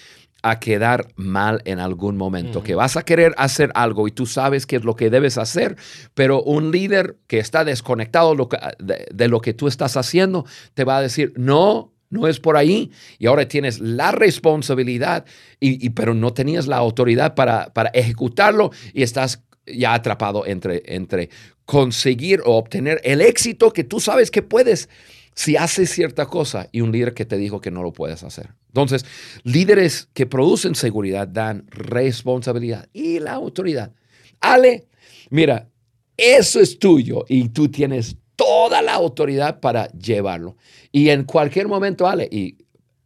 a 0.43 0.59
quedar 0.59 1.09
mal 1.17 1.63
en 1.65 1.79
algún 1.79 2.17
momento, 2.17 2.63
que 2.63 2.75
vas 2.75 2.97
a 2.97 3.05
querer 3.05 3.33
hacer 3.39 3.71
algo 3.75 4.09
y 4.09 4.11
tú 4.11 4.27
sabes 4.27 4.67
qué 4.67 4.77
es 4.77 4.85
lo 4.85 4.97
que 4.97 5.09
debes 5.09 5.39
hacer, 5.39 5.77
pero 6.15 6.43
un 6.43 6.73
líder 6.73 7.17
que 7.29 7.39
está 7.39 7.65
desconectado 7.65 8.35
de, 8.79 9.29
lo 9.29 9.41
que 9.41 9.55
tú 9.55 9.69
estás 9.69 9.97
haciendo 9.97 10.45
te 10.75 10.85
va 10.85 10.99
a 10.99 11.03
decir, 11.03 11.33
no, 11.37 11.93
no 12.11 12.27
es 12.27 12.41
por 12.41 12.57
ahí. 12.57 12.91
Y 13.19 13.27
ahora 13.27 13.47
tienes 13.47 13.79
la 13.79 14.11
responsabilidad, 14.11 15.25
y, 15.61 15.91
pero 15.91 16.13
no 16.13 16.33
tenías 16.33 16.67
la 16.67 16.77
autoridad 16.77 17.35
para, 17.35 17.73
para 17.73 17.91
ejecutarlo 17.91 18.73
y 18.93 19.03
estás 19.03 19.45
ya 19.65 19.95
atrapado 19.95 20.45
entre, 20.45 20.83
entre 20.87 21.31
conseguir 21.65 22.41
o 22.45 22.57
obtener 22.57 23.01
el 23.05 23.21
éxito 23.21 23.73
que 23.73 23.85
tú 23.85 24.01
sabes 24.01 24.31
que 24.31 24.43
puedes 24.43 24.89
si 25.35 25.57
haces 25.57 25.91
cierta 25.91 26.27
cosa 26.27 26.69
y 26.73 26.81
un 26.81 26.93
líder 26.93 27.15
que 27.15 27.25
te 27.25 27.37
dijo 27.37 27.61
que 27.61 27.71
no 27.71 27.83
lo 27.83 27.93
puedes 27.93 28.23
hacer. 28.23 28.51
Entonces, 28.69 29.05
líderes 29.45 30.09
que 30.13 30.27
producen 30.27 30.75
seguridad 30.75 31.29
dan 31.29 31.67
responsabilidad 31.71 32.89
y 32.93 33.19
la 33.19 33.33
autoridad. 33.33 33.93
Ale, 34.41 34.89
mira, 35.31 35.69
eso 36.17 36.61
es 36.61 36.79
tuyo 36.79 37.25
y 37.29 37.49
tú 37.49 37.69
tienes 37.69 38.17
toda 38.37 38.83
la 38.83 38.95
autoridad 38.95 39.61
para 39.61 39.89
llevarlo. 39.93 40.57
Y 40.91 41.09
en 41.09 41.25
cualquier 41.25 41.69
momento, 41.69 42.07
Ale, 42.07 42.29
y 42.31 42.59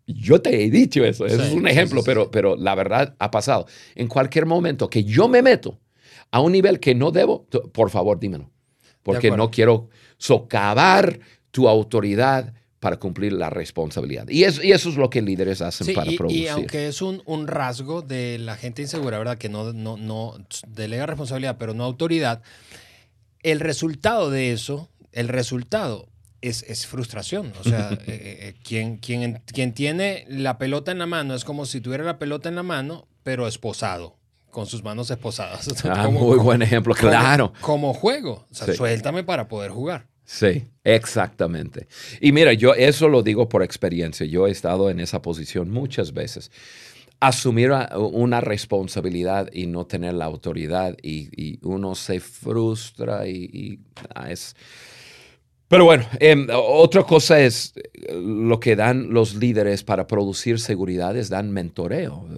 yo 0.06 0.40
te 0.40 0.64
he 0.64 0.70
dicho 0.70 1.04
eso, 1.04 1.26
eso 1.26 1.42
es 1.42 1.52
un 1.52 1.66
ejemplo, 1.66 2.02
pero, 2.04 2.30
pero 2.30 2.56
la 2.56 2.74
verdad 2.74 3.14
ha 3.18 3.30
pasado. 3.30 3.66
En 3.94 4.08
cualquier 4.08 4.46
momento 4.46 4.88
que 4.88 5.04
yo 5.04 5.28
me 5.28 5.42
meto 5.42 5.80
a 6.30 6.40
un 6.40 6.52
nivel 6.52 6.80
que 6.80 6.94
no 6.94 7.10
debo, 7.10 7.46
por 7.72 7.90
favor, 7.90 8.18
dímelo, 8.18 8.50
porque 9.02 9.30
no 9.30 9.50
quiero 9.50 9.88
socavar 10.18 11.20
tu 11.50 11.68
autoridad 11.68 12.52
para 12.80 12.98
cumplir 12.98 13.32
la 13.32 13.50
responsabilidad. 13.50 14.28
Y, 14.28 14.40
y 14.40 14.72
eso 14.72 14.88
es 14.90 14.96
lo 14.96 15.10
que 15.10 15.22
líderes 15.22 15.62
hacen 15.62 15.94
para 15.94 16.10
producir. 16.12 16.42
Y 16.42 16.48
aunque 16.48 16.88
es 16.88 17.02
un, 17.02 17.22
un, 17.24 17.46
rasgo 17.46 18.02
de 18.02 18.38
la 18.38 18.56
gente 18.56 18.82
insegura, 18.82 19.18
¿verdad? 19.18 19.38
Que 19.38 19.48
no, 19.48 19.72
no, 19.72 19.96
no 19.96 20.34
delega 20.68 21.06
responsabilidad, 21.06 21.56
pero 21.58 21.74
no 21.74 21.84
autoridad, 21.84 22.42
el 23.42 23.60
resultado 23.60 24.30
de 24.30 24.52
eso, 24.52 24.88
el 25.12 25.28
resultado 25.28 26.08
es, 26.42 26.62
es 26.64 26.86
frustración. 26.86 27.52
O 27.60 27.64
sea, 27.64 27.90
eh, 28.06 28.06
eh, 28.06 28.54
quien, 28.62 28.98
quien, 28.98 29.42
quien 29.46 29.72
tiene 29.72 30.24
la 30.28 30.58
pelota 30.58 30.92
en 30.92 30.98
la 30.98 31.06
mano 31.06 31.34
es 31.34 31.44
como 31.44 31.66
si 31.66 31.80
tuviera 31.80 32.04
la 32.04 32.18
pelota 32.18 32.48
en 32.48 32.56
la 32.56 32.62
mano, 32.62 33.08
pero 33.22 33.48
esposado 33.48 34.16
con 34.50 34.66
sus 34.66 34.82
manos 34.82 35.10
esposadas. 35.10 35.68
Ah, 35.84 36.08
muy 36.08 36.38
buen 36.38 36.62
ejemplo, 36.62 36.94
claro. 36.94 37.52
Como, 37.60 37.92
juego. 37.92 38.46
O 38.50 38.54
sea, 38.54 38.72
suéltame 38.74 39.22
para 39.22 39.48
poder 39.48 39.70
jugar. 39.70 40.06
Sí, 40.26 40.64
exactamente. 40.82 41.86
Y 42.20 42.32
mira, 42.32 42.52
yo 42.52 42.74
eso 42.74 43.08
lo 43.08 43.22
digo 43.22 43.48
por 43.48 43.62
experiencia. 43.62 44.26
Yo 44.26 44.48
he 44.48 44.50
estado 44.50 44.90
en 44.90 44.98
esa 44.98 45.22
posición 45.22 45.70
muchas 45.70 46.12
veces. 46.12 46.50
Asumir 47.20 47.70
una 47.94 48.40
responsabilidad 48.40 49.48
y 49.52 49.68
no 49.68 49.86
tener 49.86 50.14
la 50.14 50.24
autoridad 50.24 50.96
y, 51.00 51.58
uno 51.62 51.94
se 51.94 52.20
frustra 52.20 53.26
y, 53.26 53.78
ah, 54.14 54.30
es... 54.30 54.56
Pero 55.68 55.84
bueno, 55.84 56.06
em, 56.20 56.46
otra 56.52 57.02
cosa 57.02 57.40
es 57.40 57.74
lo 58.12 58.60
que 58.60 58.76
dan 58.76 59.12
los 59.12 59.34
líderes 59.34 59.82
para 59.82 60.06
producir 60.06 60.60
seguridad 60.60 61.16
es 61.16 61.28
dan 61.28 61.50
mentoreo, 61.50 62.28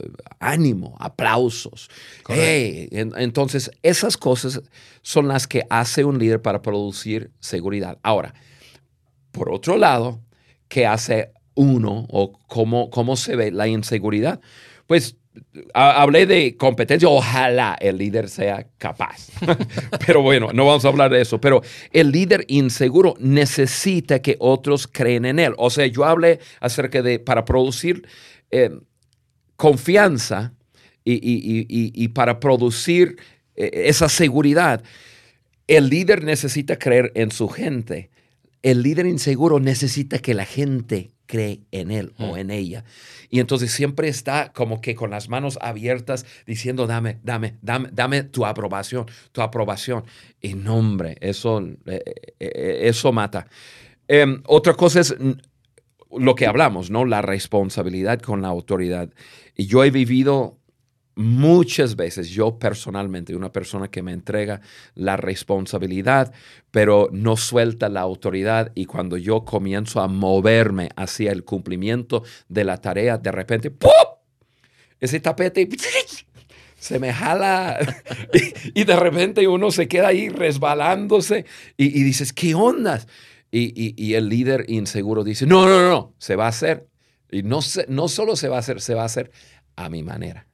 ánimo, 0.40 0.96
aplausos. 0.98 1.90
entonces, 2.30 3.70
esas 3.82 4.16
cosas 4.16 4.62
son 5.02 5.28
las 5.28 5.46
que 5.46 5.64
hace 5.68 6.04
un 6.04 6.18
líder 6.18 6.40
para 6.40 6.62
producir 6.62 7.30
seguridad. 7.38 7.98
Ahora, 8.02 8.34
por 9.30 9.52
otro 9.52 9.76
lado, 9.76 10.20
¿qué 10.68 10.86
hace 10.86 11.32
uno 11.54 12.06
o 12.08 12.32
cómo, 12.46 12.88
cómo 12.88 13.16
se 13.16 13.36
ve 13.36 13.50
la 13.50 13.68
inseguridad? 13.68 14.40
Pues 14.86 15.16
hablé 15.74 16.26
de 16.26 16.56
competencia, 16.56 17.08
ojalá 17.08 17.76
el 17.80 17.98
líder 17.98 18.28
sea 18.28 18.66
capaz. 18.78 19.28
Pero 20.06 20.22
bueno, 20.22 20.52
no 20.52 20.66
vamos 20.66 20.84
a 20.84 20.88
hablar 20.88 21.10
de 21.10 21.20
eso. 21.20 21.40
Pero 21.40 21.62
el 21.92 22.10
líder 22.10 22.44
inseguro 22.48 23.14
necesita 23.18 24.20
que 24.20 24.36
otros 24.38 24.86
creen 24.86 25.24
en 25.24 25.38
él. 25.38 25.54
O 25.58 25.70
sea, 25.70 25.86
yo 25.86 26.04
hablé 26.04 26.40
acerca 26.60 27.02
de, 27.02 27.18
para 27.18 27.44
producir 27.44 28.06
eh, 28.50 28.70
confianza 29.56 30.54
y, 31.04 32.08
para 32.08 32.38
producir 32.38 33.16
eh, 33.56 33.70
esa 33.86 34.08
seguridad, 34.08 34.82
el 35.66 35.88
líder 35.88 36.22
necesita 36.22 36.78
creer 36.78 37.12
en 37.14 37.30
su 37.30 37.48
gente. 37.48 38.10
El 38.62 38.82
líder 38.82 39.06
inseguro 39.06 39.60
necesita 39.60 40.18
que 40.18 40.34
la 40.34 40.44
gente 40.44 41.10
cree 41.28 41.60
en 41.70 41.92
él 41.92 42.12
o 42.18 42.36
en 42.36 42.50
ella. 42.50 42.84
Y 43.30 43.38
entonces 43.38 43.70
siempre 43.70 44.08
está 44.08 44.52
como 44.52 44.80
que 44.80 44.96
con 44.96 45.10
las 45.10 45.28
manos 45.28 45.58
abiertas 45.60 46.26
diciendo, 46.46 46.88
dame, 46.88 47.18
dame, 47.22 47.54
dame, 47.62 47.90
dame 47.92 48.24
tu 48.24 48.44
aprobación, 48.44 49.06
tu 49.30 49.42
aprobación. 49.42 50.04
Y 50.40 50.54
nombre, 50.54 51.16
eso, 51.20 51.60
eh, 51.86 52.02
eh, 52.40 52.80
eso 52.82 53.12
mata. 53.12 53.46
Em, 54.08 54.42
otra 54.46 54.74
cosa 54.74 55.00
es 55.00 55.14
lo 56.10 56.34
que 56.34 56.46
hablamos, 56.46 56.90
¿no? 56.90 57.04
La 57.04 57.22
responsabilidad 57.22 58.20
con 58.20 58.42
la 58.42 58.48
autoridad. 58.48 59.10
Y 59.54 59.66
yo 59.66 59.84
he 59.84 59.90
vivido 59.90 60.57
muchas 61.18 61.96
veces 61.96 62.30
yo 62.30 62.60
personalmente, 62.60 63.34
una 63.34 63.50
persona 63.50 63.88
que 63.88 64.02
me 64.02 64.12
entrega 64.12 64.60
la 64.94 65.16
responsabilidad, 65.16 66.32
pero 66.70 67.08
no 67.12 67.36
suelta 67.36 67.88
la 67.88 68.02
autoridad 68.02 68.70
y 68.76 68.84
cuando 68.84 69.16
yo 69.16 69.44
comienzo 69.44 70.00
a 70.00 70.06
moverme 70.06 70.90
hacia 70.94 71.32
el 71.32 71.42
cumplimiento 71.42 72.22
de 72.48 72.62
la 72.62 72.76
tarea, 72.76 73.18
de 73.18 73.32
repente, 73.32 73.70
¡pum! 73.72 73.90
Ese 75.00 75.18
tapete 75.18 75.68
se 76.78 77.00
me 77.00 77.12
jala 77.12 77.78
y, 78.74 78.84
de 78.84 78.96
repente 78.96 79.48
uno 79.48 79.72
se 79.72 79.88
queda 79.88 80.08
ahí 80.08 80.28
resbalándose 80.28 81.46
y, 81.76 82.04
dices, 82.04 82.32
¿qué 82.32 82.54
ondas? 82.54 83.08
Y, 83.50 84.14
el 84.14 84.28
líder 84.28 84.66
inseguro 84.68 85.24
dice, 85.24 85.46
no, 85.46 85.66
no, 85.66 85.80
no, 85.80 85.88
no, 85.88 86.14
se 86.18 86.36
va 86.36 86.46
a 86.46 86.50
hacer. 86.50 86.86
Y 87.28 87.42
no, 87.42 87.60
se, 87.60 87.86
no 87.88 88.06
solo 88.06 88.36
se 88.36 88.48
va 88.48 88.56
a 88.56 88.60
hacer, 88.60 88.80
se 88.80 88.94
va 88.94 89.02
a 89.02 89.06
hacer 89.06 89.32
a 89.74 89.88
mi 89.88 90.04
manera 90.04 90.48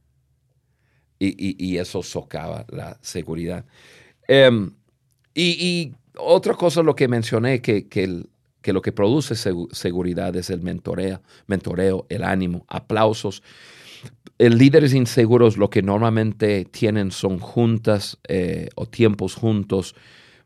y, 1.19 1.77
eso 1.77 2.03
socava 2.03 2.65
la 2.69 2.99
seguridad. 3.01 3.65
Em, 4.29 4.73
y, 5.35 5.93
otra 6.17 6.55
cosa, 6.55 6.83
lo 6.83 6.95
que 6.95 7.09
mencioné, 7.09 7.61
que, 7.61 7.89
que, 7.89 8.73
lo 8.73 8.83
que 8.83 8.93
produce 8.93 9.35
seguridad 9.35 10.35
es 10.37 10.51
el 10.51 10.61
mentoreo, 10.63 11.23
mentoreo, 11.47 12.07
el 12.09 12.25
ánimo, 12.25 12.65
aplausos. 12.69 13.43
El 14.39 14.59
líderes 14.59 14.95
inseguros 14.95 15.57
lo 15.57 15.71
que 15.71 15.83
normalmente 15.83 16.65
tienen 16.65 17.11
son 17.11 17.39
juntas 17.39 18.19
eh, 18.29 18.69
o 18.75 18.87
tiempos 18.87 19.35
juntos 19.35 19.95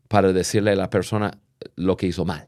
para 0.07 0.31
decirle 0.33 0.71
a 0.71 0.75
la 0.75 0.89
persona 0.89 1.39
lo 1.75 1.97
que 1.97 2.07
hizo 2.07 2.25
mal. 2.25 2.47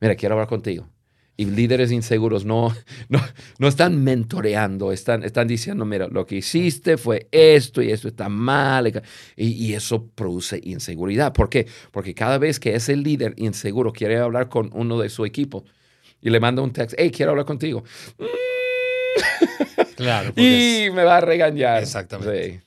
Mira, 0.00 0.16
quiero 0.16 0.34
hablar 0.34 0.48
contigo 0.48 0.88
y 1.38 1.44
líderes 1.46 1.92
inseguros 1.92 2.44
no, 2.44 2.74
no, 3.08 3.20
no 3.58 3.68
están 3.68 4.02
mentoreando, 4.02 4.92
están, 4.92 5.22
están 5.22 5.46
diciendo, 5.46 5.86
mira, 5.86 6.08
lo 6.08 6.26
que 6.26 6.36
hiciste 6.36 6.98
fue 6.98 7.28
esto 7.30 7.80
y 7.80 7.92
esto 7.92 8.08
está 8.08 8.28
mal. 8.28 9.02
Y, 9.36 9.72
eso 9.72 10.08
produce 10.14 10.60
inseguridad. 10.64 11.32
¿Por 11.32 11.48
qué? 11.48 11.68
Porque 11.92 12.12
cada 12.12 12.38
vez 12.38 12.58
que 12.58 12.74
ese 12.74 12.96
líder 12.96 13.34
inseguro 13.36 13.92
quiere 13.92 14.18
hablar 14.18 14.48
con 14.48 14.70
uno 14.74 14.98
de 14.98 15.08
su 15.08 15.24
equipo 15.24 15.64
y 16.20 16.30
le 16.30 16.40
manda 16.40 16.60
un 16.60 16.72
texto, 16.72 16.96
hey, 16.98 17.12
quiero 17.12 17.30
hablar 17.30 17.46
contigo. 17.46 17.84
Claro. 19.94 20.32
y 20.36 20.90
me 20.92 21.04
va 21.04 21.18
a 21.18 21.20
regañar. 21.20 21.82
Exactamente. 21.82 22.62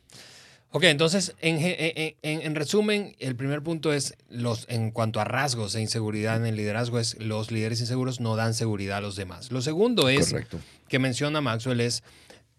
Ok, 0.73 0.83
entonces, 0.85 1.35
en, 1.41 2.55
resumen, 2.55 3.13
el 3.19 3.35
primer 3.35 3.61
punto 3.61 3.91
es, 3.91 4.15
los, 4.29 4.65
en 4.69 4.91
cuanto 4.91 5.19
a 5.19 5.25
rasgos 5.25 5.73
de 5.73 5.81
inseguridad 5.81 6.37
en 6.37 6.45
el 6.45 6.55
liderazgo, 6.55 6.97
es 6.97 7.19
los 7.19 7.51
líderes 7.51 7.81
inseguros 7.81 8.21
no 8.21 8.37
dan 8.37 8.53
seguridad 8.53 8.99
a 8.99 9.01
los 9.01 9.17
demás. 9.17 9.51
Lo 9.51 9.61
segundo 9.61 10.07
es, 10.07 10.33
que 10.87 10.97
menciona 10.97 11.41
Maxwell, 11.41 11.81
es, 11.81 12.03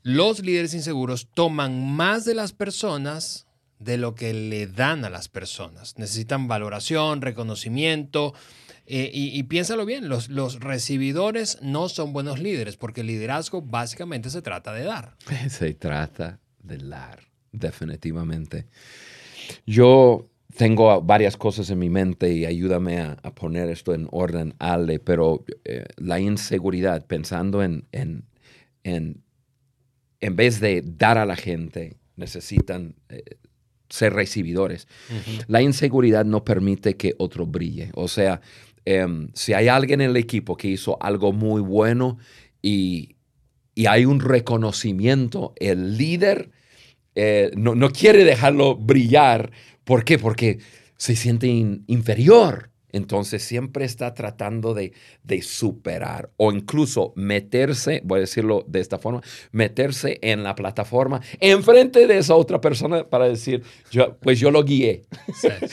los 0.02 0.40
líderes 0.40 0.74
inseguros 0.74 1.28
toman 1.32 1.90
más 1.90 2.26
de 2.26 2.34
las 2.34 2.52
personas 2.52 3.46
de 3.78 3.96
lo 3.96 4.14
que 4.14 4.34
le 4.34 4.66
dan 4.66 5.06
a 5.06 5.10
las 5.10 5.28
personas. 5.28 5.96
Necesitan 5.96 6.48
valoración, 6.48 7.22
reconocimiento. 7.22 8.34
Eh, 8.84 9.10
y, 9.14 9.28
y, 9.38 9.42
piénsalo 9.44 9.86
bien, 9.86 10.10
los, 10.10 10.28
los 10.28 10.60
recibidores 10.60 11.58
no 11.62 11.88
son 11.88 12.12
buenos 12.12 12.40
líderes 12.40 12.76
porque 12.76 13.00
el 13.00 13.06
liderazgo 13.06 13.62
básicamente 13.62 14.28
se 14.28 14.42
trata 14.42 14.74
de 14.74 14.84
dar. 14.84 15.16
Se 15.48 15.72
trata 15.72 16.40
de 16.62 16.76
dar 16.76 17.31
definitivamente. 17.52 18.66
Yo 19.66 20.28
tengo 20.56 21.00
varias 21.02 21.36
cosas 21.36 21.70
en 21.70 21.78
mi 21.78 21.90
mente 21.90 22.32
y 22.32 22.44
ayúdame 22.44 23.00
a, 23.00 23.16
poner 23.34 23.68
esto 23.70 23.94
en 23.94 24.08
orden, 24.10 24.54
Ale, 24.58 24.98
pero 24.98 25.44
eh, 25.64 25.84
la 25.96 26.20
inseguridad, 26.20 27.06
pensando 27.06 27.62
en, 27.62 27.86
en, 27.92 28.24
en, 28.84 29.22
en, 30.20 30.36
vez 30.36 30.60
de 30.60 30.82
dar 30.84 31.18
a 31.18 31.26
la 31.26 31.36
gente, 31.36 31.96
necesitan 32.16 32.94
eh, 33.08 33.22
ser 33.88 34.12
recibidores. 34.12 34.88
La 35.48 35.62
inseguridad 35.62 36.24
no 36.24 36.44
permite 36.44 36.96
que 36.96 37.14
otro 37.18 37.46
brille. 37.46 37.90
O 37.94 38.08
sea, 38.08 38.40
em, 38.84 39.28
si 39.34 39.54
hay 39.54 39.68
alguien 39.68 40.00
en 40.00 40.10
el 40.10 40.16
equipo 40.16 40.56
que 40.56 40.68
hizo 40.68 41.02
algo 41.02 41.32
muy 41.32 41.60
bueno 41.60 42.18
y, 42.60 43.16
y 43.74 43.86
hay 43.86 44.04
un 44.04 44.20
reconocimiento, 44.20 45.54
el 45.56 45.96
líder 45.96 46.50
eh, 47.14 47.50
no, 47.56 47.90
quiere 47.90 48.24
dejarlo 48.24 48.76
brillar. 48.76 49.50
¿Por 49.84 50.04
qué? 50.04 50.18
Porque 50.18 50.58
se 50.96 51.16
siente 51.16 51.46
inferior. 51.46 52.70
Entonces 52.92 53.42
siempre 53.42 53.86
está 53.86 54.12
tratando 54.12 54.74
de, 54.74 54.92
superar 55.40 56.30
o 56.36 56.52
incluso 56.52 57.14
meterse, 57.16 58.02
voy 58.04 58.18
a 58.18 58.20
decirlo 58.20 58.66
de 58.68 58.80
esta 58.80 58.98
forma, 58.98 59.22
meterse 59.50 60.18
en 60.20 60.42
la 60.42 60.54
plataforma 60.54 61.22
enfrente 61.40 62.06
de 62.06 62.18
esa 62.18 62.34
otra 62.34 62.60
persona 62.60 63.08
para 63.08 63.28
decir, 63.28 63.62
yo, 63.90 64.18
pues 64.18 64.38
yo 64.38 64.50
lo 64.50 64.62
guié. 64.62 65.06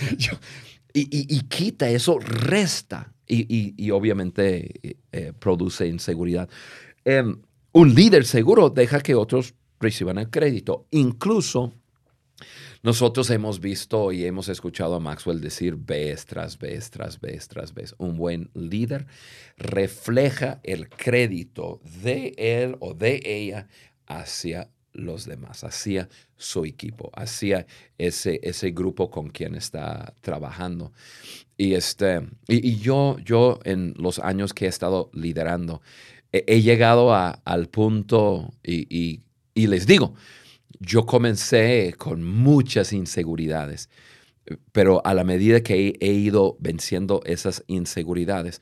y, 0.93 1.41
quita 1.41 1.89
eso, 1.89 2.19
resta 2.19 3.13
y, 3.27 3.91
obviamente 3.91 4.97
eh, 5.11 5.33
produce 5.37 5.87
inseguridad. 5.87 6.49
Em, 7.03 7.41
un 7.71 7.93
líder 7.93 8.25
seguro 8.25 8.69
deja 8.69 9.01
que 9.01 9.13
otros 9.13 9.53
reciban 9.79 10.17
el 10.17 10.29
crédito. 10.29 10.87
Incluso 10.91 11.73
nosotros 12.81 13.29
hemos 13.29 13.59
visto 13.59 14.11
y 14.13 14.25
hemos 14.25 14.47
escuchado 14.47 14.95
a 14.95 14.99
Maxwell 14.99 15.41
decir 15.41 15.75
vez 15.75 16.25
tras 16.25 16.57
vez, 16.57 16.89
tras 16.89 17.19
vez, 17.19 17.47
tras 17.47 17.73
vez. 17.73 17.93
Un 17.97 18.15
buen 18.15 18.49
líder 18.53 19.05
refleja 19.57 20.61
el 20.63 20.87
crédito 20.87 21.81
de 22.01 22.33
él 22.37 22.77
o 22.79 22.93
de 22.93 23.21
ella 23.25 23.67
hacia 24.07 24.69
los 24.93 25.25
demás, 25.25 25.63
hacia 25.63 26.07
su 26.37 26.63
equipo, 26.65 27.11
hacia 27.13 27.67
ese, 27.97 28.39
ese 28.43 28.71
grupo 28.71 29.11
con 29.11 29.29
quien 29.29 29.55
está 29.55 30.13
trabajando. 30.21 30.93
Y, 31.57 31.73
este, 31.73 32.21
y, 32.47 32.77
yo, 32.77 33.17
yo 33.19 33.59
en 33.65 33.93
los 33.97 34.19
años 34.19 34.53
que 34.53 34.65
he 34.65 34.69
estado 34.69 35.11
liderando, 35.13 35.81
he, 36.31 36.61
llegado 36.61 37.13
al 37.13 37.67
punto 37.67 38.53
y 38.63 39.21
les 39.55 39.85
digo, 39.85 40.13
yo 40.79 41.05
comencé 41.05 41.93
con 41.97 42.23
muchas 42.23 42.93
inseguridades, 42.93 43.89
pero 44.71 45.05
a 45.05 45.13
la 45.13 45.23
medida 45.23 45.61
que 45.61 45.97
he, 45.99 46.11
ido 46.11 46.57
venciendo 46.59 47.21
esas 47.25 47.63
inseguridades, 47.67 48.61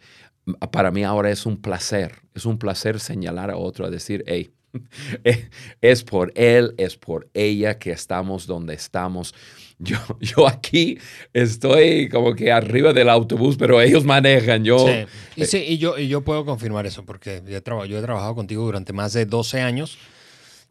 para 0.71 0.91
mí 0.91 1.03
ahora 1.03 1.29
es 1.29 1.45
un 1.45 1.61
placer, 1.61 2.15
es 2.33 2.45
un 2.45 2.57
placer 2.57 2.99
señalar 2.99 3.51
a 3.51 3.57
otro, 3.57 3.85
a 3.85 3.89
decir, 3.89 4.23
hey, 4.27 4.51
es 5.81 6.03
por 6.03 6.31
él, 6.35 6.73
es 6.77 6.97
por 6.97 7.29
ella 7.33 7.77
que 7.77 7.91
estamos 7.91 8.47
donde 8.47 8.73
estamos. 8.73 9.33
yo, 9.77 9.97
yo 10.19 10.47
aquí 10.47 10.97
estoy 11.33 12.09
como 12.09 12.33
que 12.33 12.51
arriba 12.51 12.93
del 12.93 13.09
autobús, 13.09 13.57
pero 13.57 13.81
ellos 13.81 14.03
manejan. 14.03 14.63
Yo, 14.63 14.79
sí. 14.79 15.05
Y, 15.35 15.45
sí, 15.45 15.63
y 15.67 15.77
yo, 15.77 15.97
y 15.97 16.07
yo 16.07 16.21
puedo 16.21 16.45
confirmar 16.45 16.85
eso 16.85 17.05
porque 17.05 17.41
yo 17.45 17.57
he, 17.57 17.87
yo 17.87 17.99
he 17.99 18.01
trabajado 18.01 18.35
contigo 18.35 18.65
durante 18.65 18.93
más 18.93 19.13
de 19.13 19.25
12 19.25 19.61
años 19.61 19.97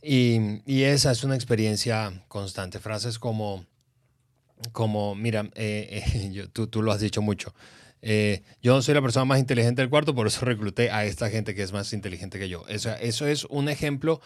y, 0.06 0.62
y 0.66 0.84
esa 0.84 1.10
es 1.10 1.24
una 1.24 1.34
experiencia 1.34 2.12
constante. 2.28 2.78
Frases 2.78 3.18
como, 3.18 3.66
como 4.70 5.16
mira, 5.16 5.50
eh, 5.56 6.04
eh, 6.14 6.30
yo, 6.32 6.48
tú, 6.48 6.68
tú 6.68 6.82
lo 6.82 6.92
has 6.92 7.00
dicho 7.00 7.22
mucho. 7.22 7.54
Eh, 8.02 8.42
yo 8.62 8.74
no 8.74 8.82
soy 8.82 8.94
la 8.94 9.02
persona 9.02 9.24
más 9.24 9.40
inteligente 9.40 9.82
del 9.82 9.90
cuarto, 9.90 10.14
por 10.14 10.28
eso 10.28 10.44
recluté 10.44 10.92
a 10.92 11.04
esta 11.04 11.28
gente 11.28 11.56
que 11.56 11.62
es 11.62 11.72
más 11.72 11.92
inteligente 11.92 12.38
que 12.38 12.48
yo. 12.48 12.64
Eso, 12.68 12.94
eso 13.00 13.26
es 13.26 13.44
un 13.46 13.68
ejemplo 13.68 14.20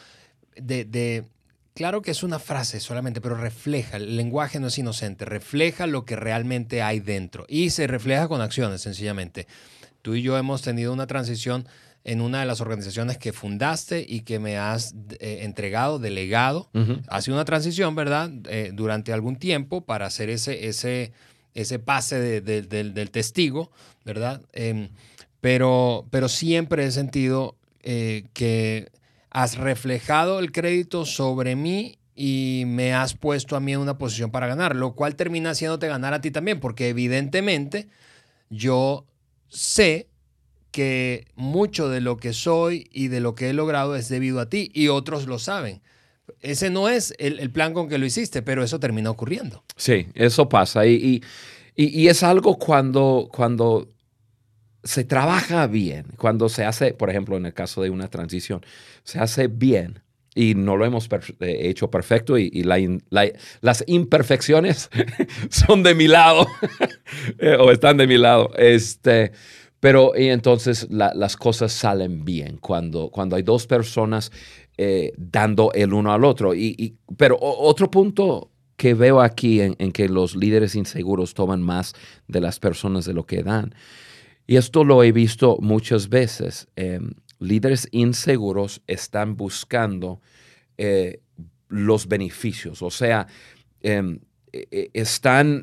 de, 0.54 0.84
de, 0.84 1.24
claro 1.72 2.02
que 2.02 2.10
es 2.10 2.22
una 2.22 2.38
frase 2.38 2.78
solamente, 2.80 3.22
pero 3.22 3.36
refleja, 3.36 3.96
el 3.96 4.18
lenguaje 4.18 4.60
no 4.60 4.66
es 4.66 4.76
inocente, 4.76 5.24
refleja 5.24 5.86
lo 5.86 6.04
que 6.04 6.16
realmente 6.16 6.82
hay 6.82 7.00
dentro 7.00 7.46
y 7.48 7.70
se 7.70 7.86
refleja 7.86 8.28
con 8.28 8.42
acciones, 8.42 8.82
sencillamente. 8.82 9.46
Tú 10.02 10.14
y 10.14 10.22
yo 10.22 10.36
hemos 10.36 10.60
tenido 10.60 10.92
una 10.92 11.06
transición 11.06 11.66
en 12.04 12.20
una 12.20 12.40
de 12.40 12.46
las 12.46 12.60
organizaciones 12.60 13.18
que 13.18 13.32
fundaste 13.32 14.04
y 14.08 14.20
que 14.20 14.38
me 14.38 14.56
has 14.56 14.94
eh, 15.18 15.40
entregado, 15.42 15.98
delegado. 15.98 16.70
Uh 16.72 16.78
-huh. 16.78 17.02
Ha 17.08 17.20
sido 17.20 17.36
una 17.36 17.44
transición, 17.44 17.94
¿verdad? 17.94 18.30
Eh, 18.48 18.70
durante 18.72 19.12
algún 19.12 19.36
tiempo 19.36 19.82
para 19.82 20.06
hacer 20.06 20.30
ese, 20.30 20.66
ese, 20.68 21.12
ese 21.54 21.78
pase 21.78 22.18
de, 22.18 22.40
de, 22.40 22.62
de, 22.62 22.84
del 22.90 23.10
testigo, 23.10 23.70
¿verdad? 24.04 24.40
Eh, 24.52 24.88
pero, 25.40 26.06
pero 26.10 26.28
siempre 26.28 26.84
he 26.86 26.90
sentido 26.90 27.56
eh, 27.82 28.24
que 28.32 28.90
has 29.30 29.56
reflejado 29.56 30.38
el 30.38 30.52
crédito 30.52 31.04
sobre 31.06 31.56
mí 31.56 31.98
y 32.14 32.64
me 32.66 32.92
has 32.92 33.14
puesto 33.14 33.56
a 33.56 33.60
mí 33.60 33.72
en 33.72 33.78
una 33.80 33.96
posición 33.96 34.30
para 34.30 34.46
ganar, 34.46 34.76
lo 34.76 34.94
cual 34.94 35.16
termina 35.16 35.50
haciéndote 35.50 35.88
ganar 35.88 36.12
a 36.12 36.20
ti 36.20 36.30
también, 36.30 36.60
porque 36.60 36.88
evidentemente 36.88 37.88
yo 38.50 39.06
sé 39.48 40.10
que 40.70 41.26
mucho 41.35 41.88
de 41.88 42.00
lo 42.00 42.16
que 42.16 42.33
soy 42.33 42.88
y 42.92 43.09
de 43.09 43.20
lo 43.20 43.35
que 43.35 43.50
he 43.50 43.52
logrado 43.52 43.96
es 43.96 44.09
debido 44.09 44.40
a 44.40 44.48
ti 44.48 44.70
y 44.74 44.88
otros 44.88 45.26
lo 45.26 45.38
saben. 45.38 45.80
Ese 46.40 46.70
no 46.70 46.88
es 46.88 47.14
el, 47.18 47.40
el 47.40 47.50
plan 47.50 47.74
con 47.74 47.88
que 47.88 47.98
lo 47.98 48.06
hiciste, 48.06 48.42
pero 48.42 48.62
eso 48.62 48.78
termina 48.78 49.11
ocurriendo. 49.11 49.64
Sí, 49.76 50.06
eso 50.14 50.48
pasa. 50.48 50.87
Y, 50.87 51.22
y, 51.74 52.02
y, 52.02 52.09
es 52.09 52.22
algo 52.22 52.59
cuando, 52.59 53.28
cuando 53.33 53.88
se 54.85 55.04
trabaja 55.04 55.66
bien, 55.66 56.06
cuando 56.16 56.48
se 56.48 56.64
hace, 56.64 56.94
por 56.94 57.11
ejemplo, 57.11 57.37
en 57.37 57.46
el 57.46 57.54
caso 57.54 57.83
de 57.83 57.90
una 57.90 58.09
transición, 58.09 58.64
se 59.02 59.18
hace 59.18 59.48
bien 59.48 60.02
y 60.35 60.54
no 60.54 60.76
lo 60.76 60.85
hemos 60.85 61.09
per 61.09 61.22
hecho 61.40 61.90
perfecto 61.90 62.38
y, 62.38 62.50
y 62.52 62.62
la 62.62 62.78
in, 62.78 63.02
la, 63.11 63.26
las 63.61 63.83
imperfecciones 63.87 64.88
son 65.50 65.83
de 65.83 65.94
mi 65.94 66.06
lado 66.06 66.46
o 67.59 67.70
están 67.70 67.96
de 67.96 68.06
mi 68.06 68.16
lado. 68.16 68.52
Este, 68.56 69.33
pero 69.80 70.12
y 70.16 70.28
entonces 70.28 70.86
la, 70.90 71.12
las 71.14 71.36
cosas 71.36 71.72
salen 71.72 72.24
bien 72.24 72.58
cuando, 72.58 73.10
cuando 73.10 73.36
hay 73.36 73.42
dos 73.42 73.66
personas 73.66 74.30
eh, 74.76 75.12
dando 75.16 75.72
el 75.74 75.92
uno 75.92 76.12
al 76.12 76.24
otro. 76.24 76.54
Y, 76.54 76.96
pero 77.16 77.38
otro 77.40 77.90
punto 77.90 78.50
que 78.76 78.94
veo 78.94 79.20
aquí 79.20 79.60
en, 79.60 79.74
que 79.92 80.08
los 80.08 80.36
líderes 80.36 80.74
inseguros 80.74 81.34
toman 81.34 81.60
más 81.60 81.94
de 82.28 82.40
las 82.40 82.58
personas 82.58 83.04
de 83.04 83.12
lo 83.12 83.26
que 83.26 83.42
dan. 83.42 83.74
Y 84.46 84.56
esto 84.56 84.84
lo 84.84 85.02
he 85.02 85.12
visto 85.12 85.58
muchas 85.60 86.08
veces. 86.08 86.68
Eh, 86.76 86.98
líderes 87.38 87.88
inseguros 87.90 88.80
están 88.86 89.36
buscando 89.36 90.22
eh, 90.78 91.20
los 91.68 92.08
beneficios, 92.08 92.80
o 92.80 92.90
sea, 92.90 93.26
em, 93.82 94.20
eh, 94.52 94.90
están, 94.94 95.62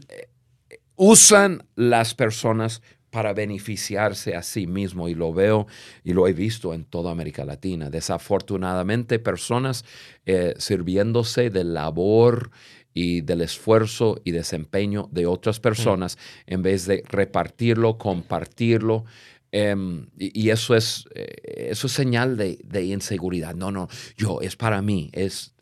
usan 0.95 1.63
las 1.75 2.13
personas 2.13 2.81
para 3.17 3.33
beneficiarse 3.33 4.35
a 4.35 4.43
sí 4.43 4.67
mismo 4.67 5.09
y 5.09 5.15
lo 5.15 5.33
veo 5.33 5.65
y 6.03 6.13
lo 6.13 6.27
he 6.27 6.33
visto 6.33 6.75
en 6.75 6.85
toda 6.85 7.09
América 7.09 7.45
Latina. 7.45 7.89
Desafortunadamente, 7.89 9.17
personas 9.17 9.85
eh, 10.27 10.53
sirviéndose 10.59 11.49
de 11.49 11.63
labor 11.63 12.51
y 12.93 13.21
del 13.21 13.41
esfuerzo 13.41 14.21
y 14.23 14.29
desempeño 14.29 15.09
de 15.11 15.25
otras 15.25 15.59
personas 15.59 16.19
en 16.45 16.61
vez 16.61 16.85
de 16.85 17.01
repartirlo, 17.09 17.97
compartirlo. 17.97 19.05
Um, 19.51 20.05
y, 20.15 20.39
y, 20.39 20.51
eso 20.51 20.75
es, 20.75 21.05
eh, 21.15 21.71
eso 21.71 21.87
es 21.87 21.93
señal 21.93 22.37
de, 22.37 22.59
de, 22.65 22.85
inseguridad. 22.85 23.55
No, 23.55 23.71
no, 23.71 23.87
yo, 24.15 24.41
es 24.41 24.55
para 24.55 24.83
mí. 24.83 25.09
Es, 25.11 25.55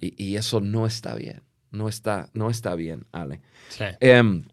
y, 0.00 0.14
y, 0.16 0.36
eso 0.36 0.62
no 0.62 0.86
está 0.86 1.14
bien. 1.14 1.42
No 1.72 1.90
está, 1.90 2.30
no 2.32 2.48
está 2.48 2.74
bien, 2.74 3.04
Ale. 3.12 3.42
Sí. 3.68 3.84
Um, 4.00 4.44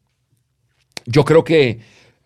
yo 1.05 1.23
creo 1.23 1.43
que 1.45 1.79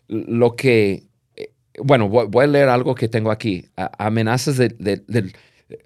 lo 0.07 0.55
que, 0.55 1.03
eh, 1.35 1.51
bueno, 1.81 2.09
voy, 2.09 2.27
voy, 2.27 2.45
a 2.45 2.47
leer 2.47 2.69
algo 2.69 2.95
que 2.95 3.07
tengo 3.07 3.31
aquí. 3.31 3.65
amenazas 3.75 4.57
de, 4.57 4.69
de, 4.69 5.03
de 5.07 5.31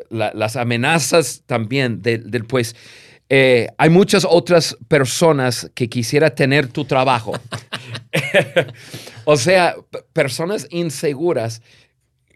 la, 0.10 0.32
las 0.34 0.56
amenazas 0.56 1.44
también 1.46 2.02
del, 2.02 2.46
pues, 2.46 2.76
eh, 3.30 3.68
hay 3.78 3.90
muchas 3.90 4.26
otras 4.30 4.78
personas 4.88 5.70
que 5.76 5.90
quisiera 5.90 6.34
tener 6.34 6.68
tu 6.68 6.86
trabajo. 6.86 7.34
o 9.26 9.36
sea, 9.38 9.76
personas 10.14 10.68
inseguras 10.70 11.62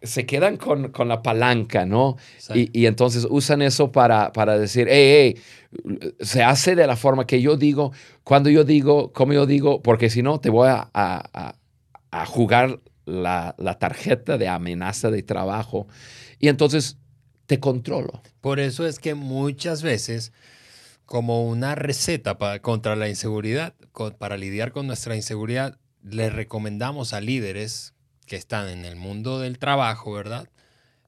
se 0.03 0.25
quedan 0.25 0.57
con, 0.57 0.91
con 0.91 1.07
la 1.07 1.21
palanca, 1.21 1.85
¿no? 1.85 2.17
Sí. 2.39 2.69
Y, 2.73 2.81
y, 2.81 2.85
entonces 2.87 3.27
usan 3.29 3.61
eso 3.61 3.91
para, 3.91 4.31
para 4.31 4.57
decir, 4.57 4.87
hey, 4.89 5.35
hey, 5.35 6.11
se 6.19 6.43
hace 6.43 6.75
de 6.75 6.87
la 6.87 6.95
forma 6.95 7.27
que 7.27 7.39
yo 7.39 7.55
digo, 7.55 7.93
cuando 8.23 8.49
yo 8.49 8.63
digo, 8.63 9.13
como 9.13 9.33
yo 9.33 9.45
digo, 9.45 9.81
porque 9.83 10.09
si 10.09 10.23
no, 10.23 10.39
te 10.39 10.49
voy 10.49 10.69
a, 10.69 10.89
a, 10.93 11.55
a 12.11 12.25
jugar 12.25 12.79
la, 13.05 13.55
la, 13.57 13.79
tarjeta 13.79 14.37
de 14.37 14.47
amenaza 14.47 15.09
de 15.09 15.23
trabajo. 15.23 15.87
Y 16.39 16.49
entonces 16.49 16.97
te 17.45 17.59
controlo. 17.59 18.21
Por 18.41 18.59
eso 18.59 18.85
es 18.85 18.99
que 18.99 19.15
muchas 19.15 19.81
veces 19.81 20.31
como 21.11 21.45
una 21.45 21.75
receta 21.75 22.37
para, 22.37 22.61
contra 22.61 22.95
la 22.95 23.09
inseguridad, 23.09 23.73
para 24.17 24.37
lidiar 24.37 24.71
con 24.71 24.87
nuestra 24.87 25.15
inseguridad, 25.15 25.77
le 26.03 26.29
recomendamos 26.29 27.13
a 27.13 27.19
líderes 27.19 27.93
que 28.25 28.37
están 28.37 28.69
en 28.69 28.85
el 28.85 28.95
mundo 28.95 29.39
del 29.39 29.59
trabajo, 29.59 30.13
¿verdad? 30.13 30.47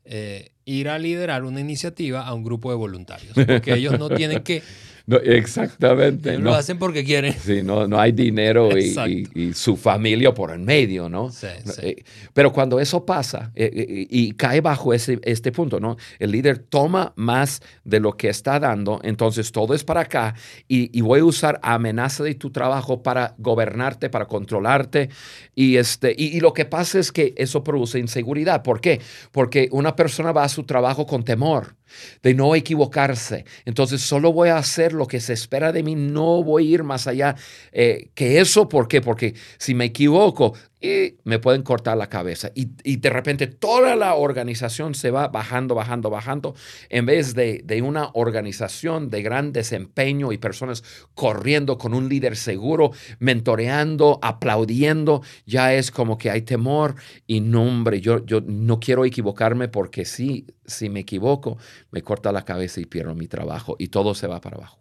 Eh, 0.03 0.51
ir 0.65 0.89
a 0.89 0.99
liderar 0.99 1.43
una 1.43 1.59
iniciativa 1.59 2.25
a 2.25 2.33
un 2.33 2.43
grupo 2.43 2.69
de 2.69 2.77
voluntarios, 2.77 3.33
porque 3.33 3.73
ellos 3.73 3.97
no 3.99 4.09
tienen 4.15 4.43
que 4.43 4.63
no, 5.05 5.17
exactamente. 5.17 6.29
Ellos 6.29 6.41
no. 6.41 6.51
lo 6.51 6.55
hacen 6.55 6.79
porque 6.79 7.03
quieren. 7.03 7.33
Sí, 7.33 7.61
no, 7.61 7.87
no 7.87 7.99
hay 7.99 8.13
dinero 8.13 8.77
y, 8.77 8.95
y, 9.35 9.47
y, 9.47 9.53
su 9.53 9.75
familia 9.75 10.33
por 10.33 10.51
en 10.51 10.63
medio, 10.63 11.09
¿no? 11.09 11.29
Sí, 11.29 11.47
sí. 11.65 11.81
Eh, 11.81 12.03
pero 12.33 12.53
cuando 12.53 12.79
eso 12.79 13.05
pasa 13.05 13.51
eh, 13.53 13.69
eh, 13.73 14.07
y 14.09 14.31
cae 14.33 14.61
bajo 14.61 14.93
ese, 14.93 15.19
este 15.23 15.51
punto, 15.51 15.81
¿no? 15.81 15.97
El 16.19 16.31
líder 16.31 16.57
toma 16.57 17.11
más 17.17 17.61
de 17.83 17.99
lo 17.99 18.15
que 18.15 18.29
está 18.29 18.59
dando, 18.61 19.01
entonces 19.03 19.51
todo 19.51 19.73
es 19.73 19.83
para 19.83 20.01
acá 20.01 20.35
y, 20.69 20.97
y 20.97 21.01
voy 21.01 21.19
a 21.19 21.25
usar 21.25 21.59
amenaza 21.63 22.23
de 22.23 22.35
tu 22.35 22.49
trabajo 22.51 23.03
para 23.03 23.35
gobernarte, 23.37 24.09
para 24.09 24.25
controlarte. 24.25 25.09
Y, 25.53 25.75
este, 25.75 26.15
y, 26.17 26.37
y 26.37 26.39
lo 26.39 26.53
que 26.53 26.63
pasa 26.63 26.99
es 26.99 27.11
que 27.11 27.33
eso 27.35 27.61
produce 27.61 27.99
inseguridad. 27.99 28.63
¿Por 28.63 28.79
qué? 28.79 29.01
Porque 29.33 29.67
una 29.71 29.97
persona 29.97 30.31
va 30.31 30.45
a 30.45 30.49
su 30.53 30.63
trabajo 30.63 31.05
con 31.05 31.23
temor 31.23 31.75
de 32.21 32.33
no 32.33 32.55
equivocarse. 32.55 33.45
Entonces 33.65 34.01
solo 34.01 34.33
voy 34.33 34.49
a 34.49 34.57
hacer 34.57 34.93
lo 34.93 35.07
que 35.07 35.19
se 35.19 35.33
espera 35.33 35.71
de 35.71 35.83
mí, 35.83 35.95
no 35.95 36.43
voy 36.43 36.67
a 36.67 36.73
ir 36.75 36.83
más 36.83 37.07
allá 37.07 37.35
eh, 37.71 38.09
que 38.13 38.39
eso. 38.39 38.69
¿Por 38.69 38.87
qué? 38.87 39.01
Porque 39.01 39.35
si 39.57 39.73
me 39.73 39.85
equivoco, 39.85 40.53
y 40.83 41.15
me 41.23 41.39
pueden 41.39 41.63
cortar 41.63 41.95
la 41.95 42.09
cabeza. 42.09 42.51
Y, 42.55 42.71
y, 42.83 42.97
de 42.97 43.09
repente 43.09 43.47
toda 43.47 43.95
la 43.95 44.15
organización 44.15 44.95
se 44.95 45.11
va 45.11 45.29
bajando, 45.29 45.75
bajando, 45.75 46.09
bajando, 46.09 46.55
en 46.89 47.05
vez 47.05 47.33
de, 47.35 47.61
de, 47.63 47.81
una 47.81 48.09
organización 48.13 49.09
de 49.09 49.21
gran 49.21 49.53
desempeño 49.53 50.33
y 50.33 50.37
personas 50.37 50.83
corriendo 51.15 51.77
con 51.77 51.93
un 51.93 52.09
líder 52.09 52.35
seguro, 52.35 52.91
mentoreando, 53.19 54.19
aplaudiendo, 54.21 55.21
ya 55.45 55.73
es 55.73 55.89
como 55.89 56.17
que 56.17 56.29
hay 56.29 56.41
temor 56.41 56.95
y 57.25 57.39
no, 57.39 57.63
hombre, 57.63 58.01
yo, 58.01 58.25
yo 58.25 58.41
no 58.41 58.81
quiero 58.81 59.05
equivocarme 59.05 59.69
porque 59.69 60.03
sí, 60.03 60.47
si 60.65 60.89
me 60.89 61.01
equivoco, 61.01 61.57
me 61.91 62.01
corta 62.01 62.31
la 62.31 62.45
cabeza 62.45 62.79
y 62.81 62.85
pierdo 62.85 63.15
mi 63.15 63.27
trabajo 63.27 63.75
y 63.79 63.87
todo 63.87 64.15
se 64.15 64.27
va 64.27 64.41
para 64.41 64.57
abajo. 64.57 64.79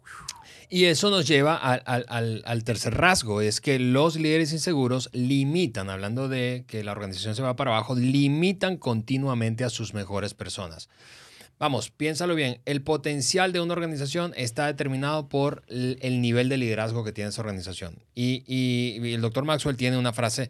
Y 0.69 0.85
eso 0.85 1.11
nos 1.11 1.27
lleva 1.27 1.55
al, 1.55 2.63
tercer 2.63 2.95
rasgo, 2.95 3.41
es 3.41 3.61
que 3.61 3.77
los 3.77 4.15
líderes 4.15 4.53
inseguros 4.53 5.09
limitan, 5.13 5.91
hablando 5.91 6.29
de 6.29 6.65
que 6.67 6.83
la 6.83 6.93
organización 6.93 7.35
se 7.35 7.43
va 7.43 7.55
para 7.55 7.69
abajo, 7.69 7.93
limitan 7.93 8.77
continuamente 8.77 9.63
a 9.63 9.69
sus 9.69 9.93
mejores 9.93 10.33
personas. 10.33 10.89
Vamos, 11.59 11.91
piénsalo 11.91 12.33
bien, 12.33 12.59
el 12.65 12.81
potencial 12.81 13.53
de 13.53 13.61
una 13.61 13.73
organización 13.73 14.33
está 14.35 14.65
determinado 14.65 15.29
por 15.29 15.63
el 15.67 16.21
nivel 16.21 16.49
de 16.49 16.57
liderazgo 16.57 17.03
que 17.03 17.11
tiene 17.11 17.29
esa 17.29 17.41
organización. 17.41 17.99
Y, 18.15 18.43
y 18.47 19.13
el 19.13 19.21
doctor 19.21 19.45
Maxwell 19.45 19.77
tiene 19.77 19.97
una 19.97 20.11
frase 20.11 20.49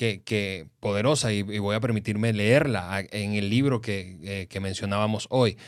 que, 0.00 0.22
que 0.22 0.66
poderosa 0.80 1.30
y, 1.30 1.40
y, 1.40 1.58
voy 1.58 1.76
a 1.76 1.80
permitirme 1.80 2.32
leerla 2.32 3.04
en 3.10 3.34
el 3.34 3.50
libro 3.50 3.82
que, 3.82 4.16
eh, 4.22 4.46
que 4.48 4.58
mencionábamos 4.58 5.26
hoy. 5.28 5.58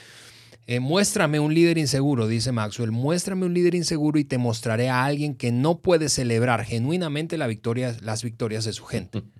Eh, 0.66 0.80
muéstrame 0.80 1.38
un 1.38 1.52
líder 1.52 1.76
inseguro, 1.76 2.26
dice 2.26 2.50
Maxwell. 2.50 2.92
Muéstrame 2.92 3.44
un 3.44 3.52
líder 3.52 3.74
inseguro 3.74 4.18
y 4.18 4.24
te 4.24 4.38
mostraré 4.38 4.88
a 4.88 5.04
alguien 5.04 5.34
que 5.34 5.52
no 5.52 5.80
puede 5.80 6.08
celebrar 6.08 6.64
genuinamente 6.64 7.36
la 7.36 7.46
victoria, 7.46 7.94
las 8.00 8.22
victorias 8.22 8.64
de 8.64 8.72
su 8.72 8.84
gente. 8.86 9.22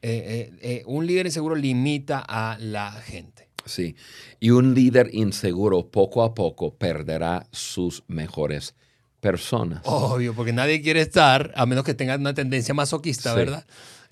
Eh, 0.00 0.52
eh, 0.60 0.84
un 0.86 1.08
líder 1.08 1.26
inseguro 1.26 1.56
limita 1.56 2.20
a 2.20 2.56
la 2.60 2.92
gente. 2.92 3.48
Sí, 3.64 3.96
y 4.38 4.50
un 4.50 4.72
líder 4.72 5.10
inseguro 5.12 5.88
poco 5.90 6.22
a 6.22 6.36
poco 6.36 6.72
perderá 6.72 7.48
sus 7.50 8.04
mejores 8.06 8.76
personas. 9.18 9.80
Obvio, 9.86 10.34
porque 10.34 10.52
nadie 10.52 10.82
quiere 10.82 11.00
estar, 11.00 11.52
a 11.56 11.66
menos 11.66 11.82
que 11.82 11.94
tenga 11.94 12.14
una 12.14 12.32
tendencia 12.32 12.74
masoquista, 12.74 13.34
¿verdad? 13.34 13.66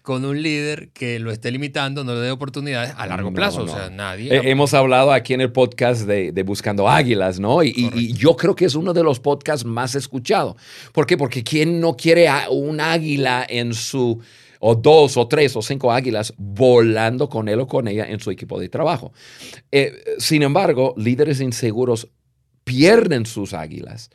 Con 0.06 0.24
un 0.24 0.40
líder 0.40 0.90
que 0.90 1.18
lo 1.18 1.32
esté 1.32 1.50
limitando, 1.50 2.04
no 2.04 2.14
le 2.14 2.20
dé 2.20 2.30
oportunidades 2.30 2.94
a 2.96 3.08
largo 3.08 3.32
plazo. 3.32 3.64
O 3.64 3.66
sea, 3.66 3.90
nadie. 3.90 4.30
hemos 4.48 4.72
hablado 4.72 5.10
aquí 5.10 5.34
en 5.34 5.40
el 5.40 5.50
podcast 5.50 6.02
de, 6.02 6.42
Buscando 6.44 6.88
Águilas, 6.88 7.40
¿no? 7.40 7.64
Y, 7.64 8.12
yo 8.12 8.36
creo 8.36 8.54
que 8.54 8.66
es 8.66 8.76
uno 8.76 8.92
de 8.92 9.02
los 9.02 9.18
podcasts 9.18 9.66
más 9.66 9.96
escuchados. 9.96 10.54
¿Por 10.92 11.08
qué? 11.08 11.16
Porque 11.16 11.42
¿quién 11.42 11.80
no 11.80 11.96
quiere 11.96 12.28
un 12.48 12.80
águila 12.80 13.44
en 13.48 13.74
su 13.74 14.22
o 14.60 14.76
dos 14.76 15.16
o 15.16 15.26
tres 15.26 15.56
o 15.56 15.60
cinco 15.60 15.90
águilas 15.90 16.32
volando 16.36 17.28
con 17.28 17.48
él 17.48 17.58
o 17.58 17.66
con 17.66 17.88
ella 17.88 18.06
en 18.08 18.20
su 18.20 18.30
equipo 18.30 18.60
de 18.60 18.68
trabajo. 18.68 19.12
Eh, 19.72 19.92
sin 20.18 20.44
embargo, 20.44 20.94
líderes 20.96 21.40
inseguros 21.40 22.12
pierden 22.62 23.26
sus 23.26 23.54
águilas 23.54 24.10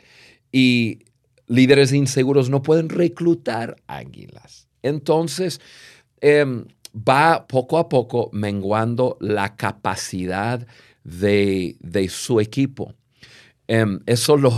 y 0.53 0.99
líderes 1.47 1.91
inseguros 1.91 2.49
no 2.49 2.63
pueden 2.63 2.87
reclutar 2.87 3.75
águilas. 3.87 4.70
Entonces, 4.83 5.61
em, 6.19 6.65
va 6.95 7.47
poco 7.47 7.77
a 7.77 7.89
poco 7.89 8.29
menguando 8.33 9.17
la 9.19 9.55
capacidad 9.55 10.65
de, 11.03 11.77
su 12.09 12.39
equipo. 12.39 12.93
Em, 13.67 13.99
eso 14.05 14.37
lo, 14.37 14.51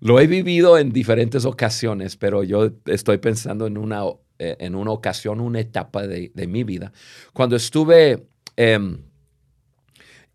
lo 0.00 0.20
he 0.20 0.26
vivido 0.26 0.78
en 0.78 0.90
diferentes 0.92 1.44
ocasiones, 1.44 2.16
pero 2.16 2.42
yo 2.42 2.70
estoy 2.86 3.18
pensando 3.18 3.66
en 3.66 3.76
una 3.78 4.04
eh, 4.40 4.56
en 4.60 4.76
una 4.76 4.92
ocasión, 4.92 5.40
una 5.40 5.58
etapa 5.58 6.06
de, 6.06 6.30
mi 6.46 6.62
vida, 6.62 6.92
cuando 7.32 7.56
estuve 7.56 8.28
em, 8.54 9.02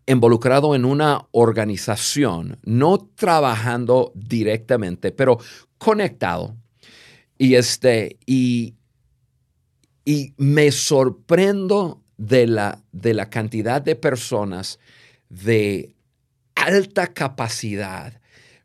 involucrado 0.04 0.74
en 0.74 0.84
una 0.84 1.26
organización, 1.30 2.58
no 2.64 2.98
trabajando 3.14 4.12
directamente, 4.14 5.10
pero 5.10 5.38
conectado. 5.78 6.54
Y, 7.38 7.54
este, 7.54 8.18
y, 8.26 8.74
y 10.04 10.34
me 10.36 10.70
sorprendo 10.70 12.02
de 12.16 12.46
la, 12.46 12.82
de 12.92 13.14
la 13.14 13.30
cantidad 13.30 13.82
de 13.82 13.96
personas 13.96 14.78
de 15.28 15.94
alta 16.54 17.08
capacidad, 17.08 18.20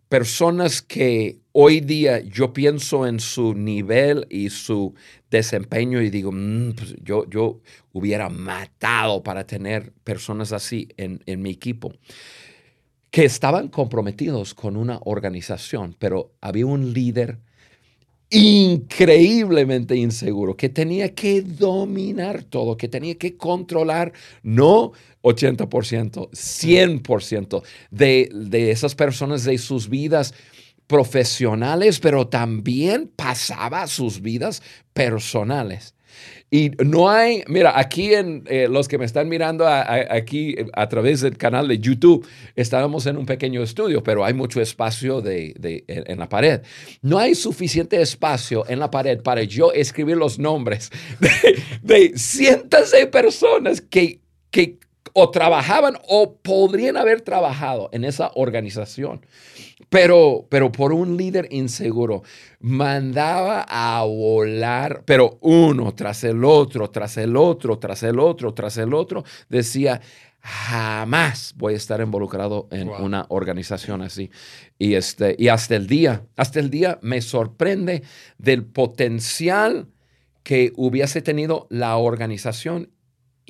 personas 0.07 0.81
que 0.81 1.39
hoy 1.51 1.79
día 1.81 2.19
yo 2.19 2.53
pienso 2.53 3.07
en 3.07 3.19
su 3.19 3.53
nivel 3.53 4.27
y 4.29 4.49
su 4.49 4.93
desempeño 5.29 6.01
y 6.01 6.09
digo, 6.09 6.31
mm, 6.31 6.73
pues 6.73 6.95
yo, 7.01 7.29
yo 7.29 7.61
hubiera 7.93 8.29
matado 8.29 9.23
para 9.23 9.45
tener 9.45 9.93
personas 10.03 10.51
así 10.51 10.89
en, 10.97 11.21
en 11.25 11.41
mi 11.41 11.51
equipo 11.51 11.93
que 13.11 13.25
estaban 13.25 13.69
comprometidos 13.69 14.53
con 14.53 14.77
una 14.77 14.99
organización, 15.03 15.95
pero 15.97 16.31
había 16.41 16.67
un 16.67 16.93
líder 16.93 17.39
increíblemente 18.29 19.95
inseguro, 19.95 20.55
que 20.55 20.69
tenía 20.69 21.13
que 21.15 21.41
dominar 21.41 22.43
todo, 22.43 22.77
que 22.77 22.87
tenía 22.87 23.15
que 23.15 23.37
controlar, 23.37 24.13
no 24.43 24.91
80%, 25.23 26.29
100% 26.29 27.63
de, 27.91 28.29
de 28.31 28.71
esas 28.71 28.95
personas, 28.95 29.43
de 29.43 29.57
sus 29.57 29.89
vidas 29.89 30.33
profesionales, 30.85 31.99
pero 31.99 32.27
también 32.27 33.11
pasaba 33.15 33.85
sus 33.87 34.21
vidas 34.21 34.61
personales. 34.93 35.93
Y 36.51 36.71
no 36.83 37.09
hay, 37.09 37.43
mira, 37.47 37.77
aquí 37.77 38.13
en 38.13 38.43
eh, 38.47 38.67
los 38.69 38.87
que 38.87 38.97
me 38.97 39.05
están 39.05 39.29
mirando 39.29 39.67
aquí 39.67 40.55
a 40.73 40.89
través 40.89 41.21
del 41.21 41.37
canal 41.37 41.67
de 41.67 41.77
YouTube, 41.77 42.27
estábamos 42.55 43.05
en 43.05 43.17
un 43.17 43.25
pequeño 43.27 43.61
estudio, 43.61 44.01
pero 44.01 44.25
hay 44.25 44.33
mucho 44.33 44.59
espacio 44.59 45.21
de, 45.21 45.83
en, 45.87 46.17
la 46.17 46.27
pared. 46.27 46.61
No 47.01 47.19
hay 47.19 47.35
suficiente 47.35 48.01
espacio 48.01 48.65
en 48.67 48.79
la 48.79 48.89
pared 48.89 49.21
para 49.21 49.43
yo 49.43 49.71
escribir 49.73 50.17
los 50.17 50.39
nombres 50.39 50.89
de, 51.83 52.13
cientos 52.17 52.91
de 52.91 53.05
personas 53.05 53.81
que, 53.81 54.19
que 54.49 54.79
o 55.13 55.29
trabajaban 55.29 55.97
o 56.07 56.35
podrían 56.35 56.97
haber 56.97 57.21
trabajado 57.21 57.89
en 57.91 58.05
esa 58.05 58.31
organización. 58.33 59.21
Pero, 59.89 60.45
pero 60.49 60.71
por 60.71 60.93
un 60.93 61.17
líder 61.17 61.47
inseguro, 61.51 62.23
mandaba 62.59 63.65
a 63.67 64.03
volar, 64.03 65.03
pero 65.05 65.39
uno 65.41 65.93
tras 65.95 66.23
el 66.23 66.45
otro, 66.45 66.89
tras 66.91 67.17
el 67.17 67.35
otro, 67.35 67.79
tras 67.79 68.03
el 68.03 68.19
otro, 68.19 68.53
tras 68.53 68.77
el 68.77 68.93
otro, 68.93 69.23
decía, 69.49 69.99
jamás 70.41 71.53
voy 71.57 71.73
a 71.73 71.77
estar 71.77 71.99
involucrado 72.01 72.67
en 72.71 72.89
una 72.89 73.25
organización 73.29 74.01
así. 74.01 74.29
Y, 74.77 74.93
este, 74.93 75.35
y 75.37 75.47
hasta 75.47 75.75
el 75.75 75.87
día, 75.87 76.23
hasta 76.35 76.59
el 76.59 76.69
día 76.69 76.99
me 77.01 77.21
sorprende 77.21 78.03
del 78.37 78.65
potencial 78.65 79.87
que 80.43 80.71
hubiese 80.75 81.21
tenido 81.21 81.67
la 81.69 81.97
organización 81.97 82.89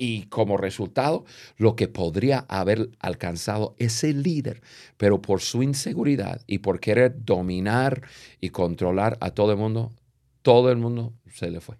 y 0.00 0.22
como 0.24 0.56
resultado 0.56 1.26
lo 1.58 1.76
que 1.76 1.86
podría 1.86 2.46
haber 2.48 2.88
alcanzado 3.00 3.74
ese 3.76 4.14
líder, 4.14 4.62
pero 4.96 5.20
por 5.20 5.42
su 5.42 5.62
inseguridad 5.62 6.40
y 6.46 6.58
por 6.58 6.80
querer 6.80 7.22
dominar 7.22 8.00
y 8.40 8.48
controlar 8.48 9.18
a 9.20 9.32
todo 9.32 9.52
el 9.52 9.58
mundo, 9.58 9.92
todo 10.40 10.70
el 10.70 10.78
mundo 10.78 11.12
se 11.34 11.50
le 11.50 11.60
fue. 11.60 11.76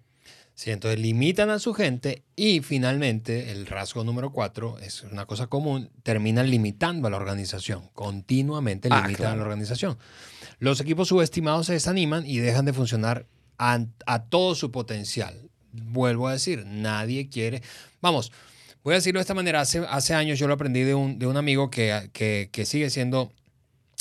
Sí, 0.53 0.69
entonces 0.69 0.99
limitan 0.99 1.49
a 1.49 1.57
su 1.57 1.73
gente 1.73 2.21
y 2.35 2.59
finalmente 2.59 3.51
el 3.51 3.65
rasgo 3.65 4.03
número 4.03 4.31
cuatro 4.31 4.77
es 4.77 5.01
una 5.01 5.25
cosa 5.25 5.47
común, 5.47 5.89
terminan 6.03 6.51
limitando 6.51 7.07
a 7.07 7.11
la 7.11 7.17
organización, 7.17 7.89
continuamente 7.93 8.87
ah, 8.91 9.01
limitan 9.01 9.33
a 9.33 9.35
la 9.35 9.41
organización. 9.41 9.97
Los 10.59 10.79
equipos 10.79 11.07
subestimados 11.07 11.65
se 11.65 11.73
desaniman 11.73 12.27
y 12.27 12.37
dejan 12.37 12.65
de 12.65 12.73
funcionar 12.73 13.25
a, 13.57 13.79
a 14.05 14.23
todo 14.25 14.53
su 14.53 14.69
potencial 14.69 15.50
vuelvo 15.71 16.27
a 16.27 16.33
decir, 16.33 16.65
nadie 16.65 17.29
quiere. 17.29 17.61
Vamos, 18.01 18.31
voy 18.83 18.93
a 18.93 18.95
decirlo 18.95 19.19
de 19.19 19.21
esta 19.21 19.33
manera. 19.33 19.61
Hace, 19.61 19.79
hace 19.89 20.13
años 20.13 20.39
yo 20.39 20.47
lo 20.47 20.53
aprendí 20.53 20.83
de 20.83 20.95
un, 20.95 21.19
de 21.19 21.27
un 21.27 21.37
amigo 21.37 21.69
que, 21.69 22.09
que, 22.13 22.49
que, 22.51 22.65
sigue 22.65 22.89
siendo 22.89 23.31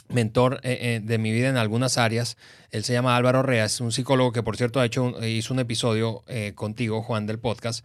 mentor 0.09 0.61
eh, 0.63 0.79
eh, 0.81 1.01
de 1.03 1.19
mi 1.19 1.33
vida 1.33 1.49
en 1.49 1.57
algunas 1.57 1.99
áreas. 1.99 2.37
Él 2.71 2.85
se 2.85 2.93
llama 2.93 3.17
Álvaro 3.17 3.43
Reas, 3.43 3.81
un 3.81 3.93
psicólogo 3.93 4.33
que, 4.33 4.43
por 4.43 4.57
cierto, 4.57 4.81
ha 4.81 4.87
hecho 4.87 5.15
hizo 5.25 5.55
un 5.55 5.61
episodio 5.61 6.25
eh, 6.27 6.53
contigo, 6.55 7.03
Juan, 7.03 7.27
del 7.27 7.39
podcast. 7.39 7.85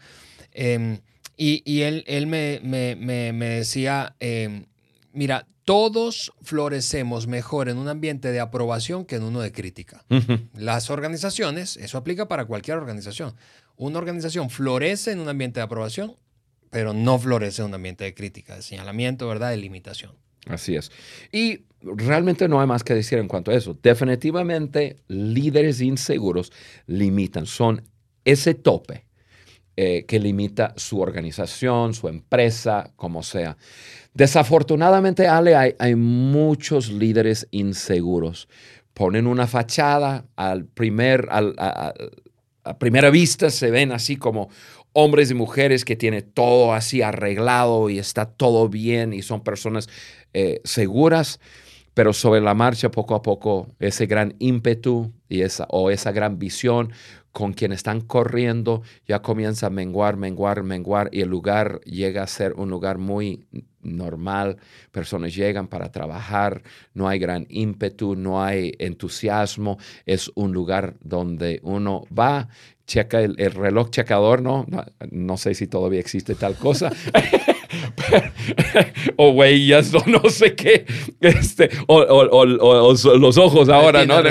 Em, 0.51 0.99
y, 1.37 1.61
y, 1.65 1.81
él, 1.81 2.03
él 2.07 2.27
me, 2.27 2.61
me, 2.63 2.95
me, 2.95 3.33
me 3.33 3.45
decía, 3.47 4.15
em, 4.19 4.65
mira, 5.11 5.47
todos 5.65 6.31
florecemos 6.43 7.25
mejor 7.25 7.69
en 7.69 7.77
un 7.77 7.87
ambiente 7.87 8.31
de 8.31 8.39
aprobación 8.39 9.03
que 9.03 9.15
en 9.15 9.23
uno 9.23 9.41
de 9.41 9.51
crítica. 9.51 10.05
Las 10.53 10.91
organizaciones, 10.91 11.75
eso 11.77 11.97
aplica 11.97 12.27
para 12.27 12.45
cualquier 12.45 12.77
organización. 12.77 13.33
Una 13.77 13.99
organización 13.99 14.49
florece 14.49 15.11
en 15.11 15.19
un 15.19 15.29
ambiente 15.29 15.59
de 15.59 15.65
aprobación, 15.65 16.15
pero 16.69 16.93
no 16.93 17.19
florece 17.19 17.61
en 17.61 17.69
un 17.69 17.73
ambiente 17.75 18.03
de 18.03 18.13
crítica, 18.13 18.55
de 18.55 18.61
señalamiento, 18.61 19.27
¿verdad? 19.27 19.51
De 19.51 19.57
limitación. 19.57 20.11
Así 20.47 20.75
es. 20.75 20.91
Y 21.31 21.61
realmente 21.81 22.47
no 22.47 22.61
hay 22.61 22.67
más 22.67 22.83
que 22.83 22.93
decir 22.93 23.17
en 23.19 23.27
cuanto 23.27 23.51
a 23.51 23.55
eso. 23.55 23.77
Definitivamente, 23.81 24.97
líderes 25.07 25.81
inseguros 25.81 26.51
limitan, 26.87 27.45
son 27.45 27.81
ese 28.23 28.53
tope 28.53 29.05
eh, 29.77 30.05
que 30.07 30.19
limita 30.19 30.73
su 30.77 31.01
organización, 31.01 31.93
su 31.93 32.07
empresa, 32.07 32.91
como 32.95 33.23
sea. 33.23 33.57
Desafortunadamente, 34.13 35.27
Ale, 35.27 35.55
hay, 35.55 35.95
muchos 35.95 36.89
líderes 36.89 37.47
inseguros. 37.51 38.47
Ponen 38.93 39.27
una 39.27 39.47
fachada 39.47 40.25
al 40.37 40.63
primer, 40.63 41.27
a, 42.65 42.77
primera 42.77 43.09
vista 43.09 43.49
se 43.49 43.71
ven 43.71 43.91
así 43.91 44.17
como 44.17 44.49
hombres 44.93 45.31
y 45.31 45.33
mujeres 45.33 45.85
que 45.85 45.95
tienen 45.95 46.29
todo 46.33 46.73
así 46.73 47.01
arreglado 47.01 47.89
y 47.89 47.99
está 47.99 48.25
todo 48.25 48.69
bien 48.69 49.13
y 49.13 49.21
son 49.21 49.43
personas 49.43 49.87
eh, 50.33 50.61
seguras, 50.63 51.39
pero 51.93 52.13
sobre 52.13 52.41
la 52.41 52.53
marcha 52.53 52.91
poco 52.91 53.15
a 53.15 53.21
poco 53.21 53.67
ese 53.79 54.05
gran 54.05 54.35
ímpetu 54.39 55.11
y 55.29 55.41
esa, 55.41 55.65
o 55.69 55.89
esa 55.89 56.11
gran 56.11 56.39
visión 56.39 56.91
con 57.35 57.51
quien 57.51 57.73
están 57.73 57.99
corriendo 57.99 58.81
ya 59.05 59.21
comienza 59.21 59.67
a 59.67 59.69
menguar, 59.69 60.15
menguar, 60.15 60.63
menguar 60.63 61.09
y 61.11 61.19
el 61.19 61.27
lugar 61.27 61.81
llega 61.81 62.23
a 62.23 62.27
ser 62.27 62.53
un 62.53 62.69
lugar 62.69 62.97
muy 62.97 63.45
normal. 63.81 64.55
Personas 64.93 65.35
llegan 65.35 65.67
para 65.67 65.91
trabajar, 65.91 66.63
no 66.93 67.09
hay 67.09 67.19
gran 67.19 67.45
ímpetu, 67.49 68.15
no 68.15 68.41
hay 68.41 68.71
entusiasmo. 68.79 69.77
Es 70.05 70.31
un 70.35 70.53
lugar 70.53 70.95
donde 71.01 71.59
uno 71.63 72.05
va, 72.17 72.47
checa 72.87 73.19
el, 73.19 73.35
reloj 73.35 73.89
checador, 73.89 74.41
¿no? 74.41 74.65
¿no? 75.11 75.35
sé 75.35 75.55
si 75.55 75.67
todavía 75.67 75.99
existe 75.99 76.35
tal 76.35 76.55
cosa. 76.55 76.89
o 79.17 79.29
huellas, 79.31 79.93
o 79.93 80.03
no 80.07 80.29
sé 80.29 80.55
qué, 80.55 80.85
este, 81.21 81.69
o, 81.87 82.45
los 82.45 83.37
ojos 83.37 83.69
ahora, 83.69 84.05
¿no? 84.05 84.15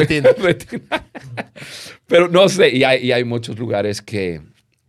Pero 2.07 2.28
no 2.28 2.48
sé, 2.48 2.70
y 2.70 2.85
hay, 2.85 3.12
hay 3.12 3.24
muchos 3.24 3.59
lugares 3.59 4.02
que, 4.02 4.40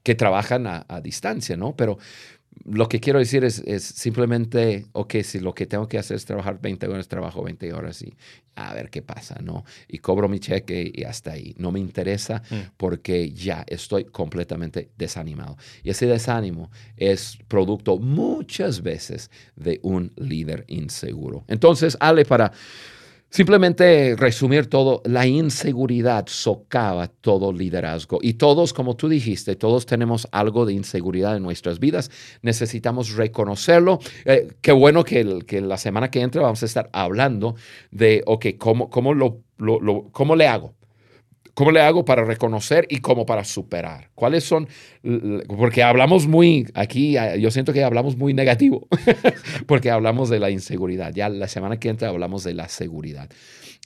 que 0.04 0.16
trabajan 0.16 0.68
a, 0.68 0.86
a, 0.88 1.02
distancia, 1.02 1.56
¿no? 1.56 1.76
Pero 1.76 1.98
lo 2.64 2.88
que 2.88 3.00
quiero 3.00 3.20
decir 3.20 3.44
es, 3.44 3.60
es, 3.66 3.84
simplemente, 3.84 4.86
ok, 4.94 5.16
si 5.24 5.40
lo 5.40 5.54
que 5.54 5.66
tengo 5.66 5.88
que 5.88 5.98
hacer 5.98 6.16
es 6.16 6.26
trabajar 6.26 6.60
20 6.62 6.88
horas, 6.88 7.08
trabajo 7.08 7.44
20 7.44 7.74
horas 7.74 8.02
y 8.02 8.16
a 8.56 8.74
ver 8.74 8.90
qué 8.90 9.02
pasa, 9.02 9.40
¿no? 9.42 9.66
Y 9.88 10.00
cobro 10.00 10.30
mi 10.30 10.40
cheque 10.40 10.92
y 10.94 11.04
hasta 11.04 11.32
ahí. 11.32 11.54
No 11.58 11.72
me 11.72 11.80
interesa 11.80 12.42
mm. 12.50 12.56
porque 12.78 13.32
ya 13.32 13.66
estoy 13.68 14.06
completamente 14.06 14.90
desanimado. 14.98 15.58
Y 15.84 15.90
ese 15.90 16.08
desánimo 16.08 16.72
es 16.96 17.38
producto 17.48 17.98
muchas 17.98 18.82
veces 18.82 19.30
de 19.56 19.80
un 19.84 20.14
líder 20.16 20.64
inseguro. 20.68 21.44
Entonces, 21.48 21.98
Ale, 22.00 22.26
para 22.26 22.52
Simplemente 23.30 24.16
resumir 24.16 24.68
todo, 24.68 25.02
la 25.04 25.28
inseguridad 25.28 26.26
socava 26.28 27.08
todo 27.08 27.52
liderazgo. 27.52 28.20
Y 28.22 28.36
todos, 28.36 28.72
como 28.72 28.96
tú 28.96 29.10
dijiste, 29.10 29.56
todos 29.58 29.86
tenemos 29.86 30.28
algo 30.32 30.66
de 30.66 30.74
inseguridad 30.74 31.36
en 31.36 31.44
nuestras 31.44 31.80
vidas. 31.80 32.10
Necesitamos 32.42 33.14
reconocerlo. 33.16 34.00
Eh, 34.24 34.48
qué 34.62 34.72
bueno 34.72 35.04
que, 35.04 35.40
que, 35.46 35.60
la 35.60 35.78
semana 35.78 36.10
que 36.10 36.22
entra 36.22 36.44
vamos 36.44 36.64
a 36.64 36.66
estar 36.66 36.90
hablando 36.94 37.56
de, 37.92 38.24
ok, 38.26 38.46
¿cómo, 38.58 38.90
cómo, 38.90 39.14
lo, 39.14 39.42
cómo 40.12 40.36
le 40.36 40.48
hago? 40.48 40.74
¿Cómo 41.56 41.72
le 41.72 41.80
hago 41.80 42.04
para 42.04 42.26
reconocer 42.26 42.86
y 42.90 42.98
cómo 42.98 43.26
para 43.26 43.46
superar? 43.46 44.10
¿Cuáles 44.14 44.44
son? 44.44 44.68
Porque 45.48 45.84
hablamos 45.84 46.28
muy, 46.28 46.68
aquí 46.74 47.16
yo 47.40 47.50
siento 47.50 47.72
que 47.72 47.82
hablamos 47.82 48.18
muy 48.18 48.34
negativo, 48.34 48.90
porque 49.66 49.90
hablamos 49.90 50.30
de 50.30 50.40
la 50.40 50.50
inseguridad. 50.50 51.14
Ya 51.16 51.30
la 51.30 51.48
semana 51.48 51.80
que 51.80 51.88
entra 51.88 52.10
hablamos 52.10 52.44
de 52.44 52.56
la 52.56 52.68
seguridad. 52.68 53.30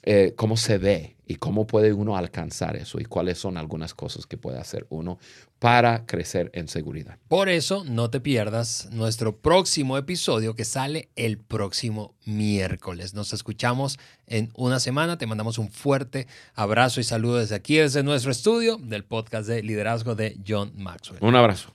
Eh, 0.02 0.32
cómo 0.36 0.56
se 0.56 0.78
ve 0.78 1.16
y 1.26 1.36
cómo 1.36 1.66
puede 1.66 1.92
uno 1.92 2.16
alcanzar 2.16 2.76
eso 2.76 2.98
y 2.98 3.04
cuáles 3.04 3.38
son 3.38 3.56
algunas 3.56 3.94
cosas 3.94 4.26
que 4.26 4.36
puede 4.36 4.58
hacer 4.58 4.86
uno 4.88 5.18
para 5.58 6.06
crecer 6.06 6.50
en 6.54 6.68
seguridad. 6.68 7.18
Por 7.28 7.48
eso 7.48 7.84
no 7.84 8.10
te 8.10 8.18
pierdas 8.18 8.88
nuestro 8.90 9.36
próximo 9.36 9.98
episodio 9.98 10.54
que 10.54 10.64
sale 10.64 11.10
el 11.16 11.38
próximo 11.38 12.14
miércoles. 12.24 13.14
Nos 13.14 13.32
escuchamos 13.32 13.98
en 14.26 14.50
una 14.54 14.80
semana. 14.80 15.18
Te 15.18 15.26
mandamos 15.26 15.58
un 15.58 15.70
fuerte 15.70 16.26
abrazo 16.54 17.00
y 17.00 17.04
saludo 17.04 17.36
desde 17.36 17.54
aquí, 17.54 17.76
desde 17.76 18.02
nuestro 18.02 18.32
estudio 18.32 18.78
del 18.78 19.04
podcast 19.04 19.48
de 19.48 19.62
liderazgo 19.62 20.14
de 20.14 20.36
John 20.46 20.72
Maxwell. 20.76 21.22
Un 21.22 21.36
abrazo. 21.36 21.74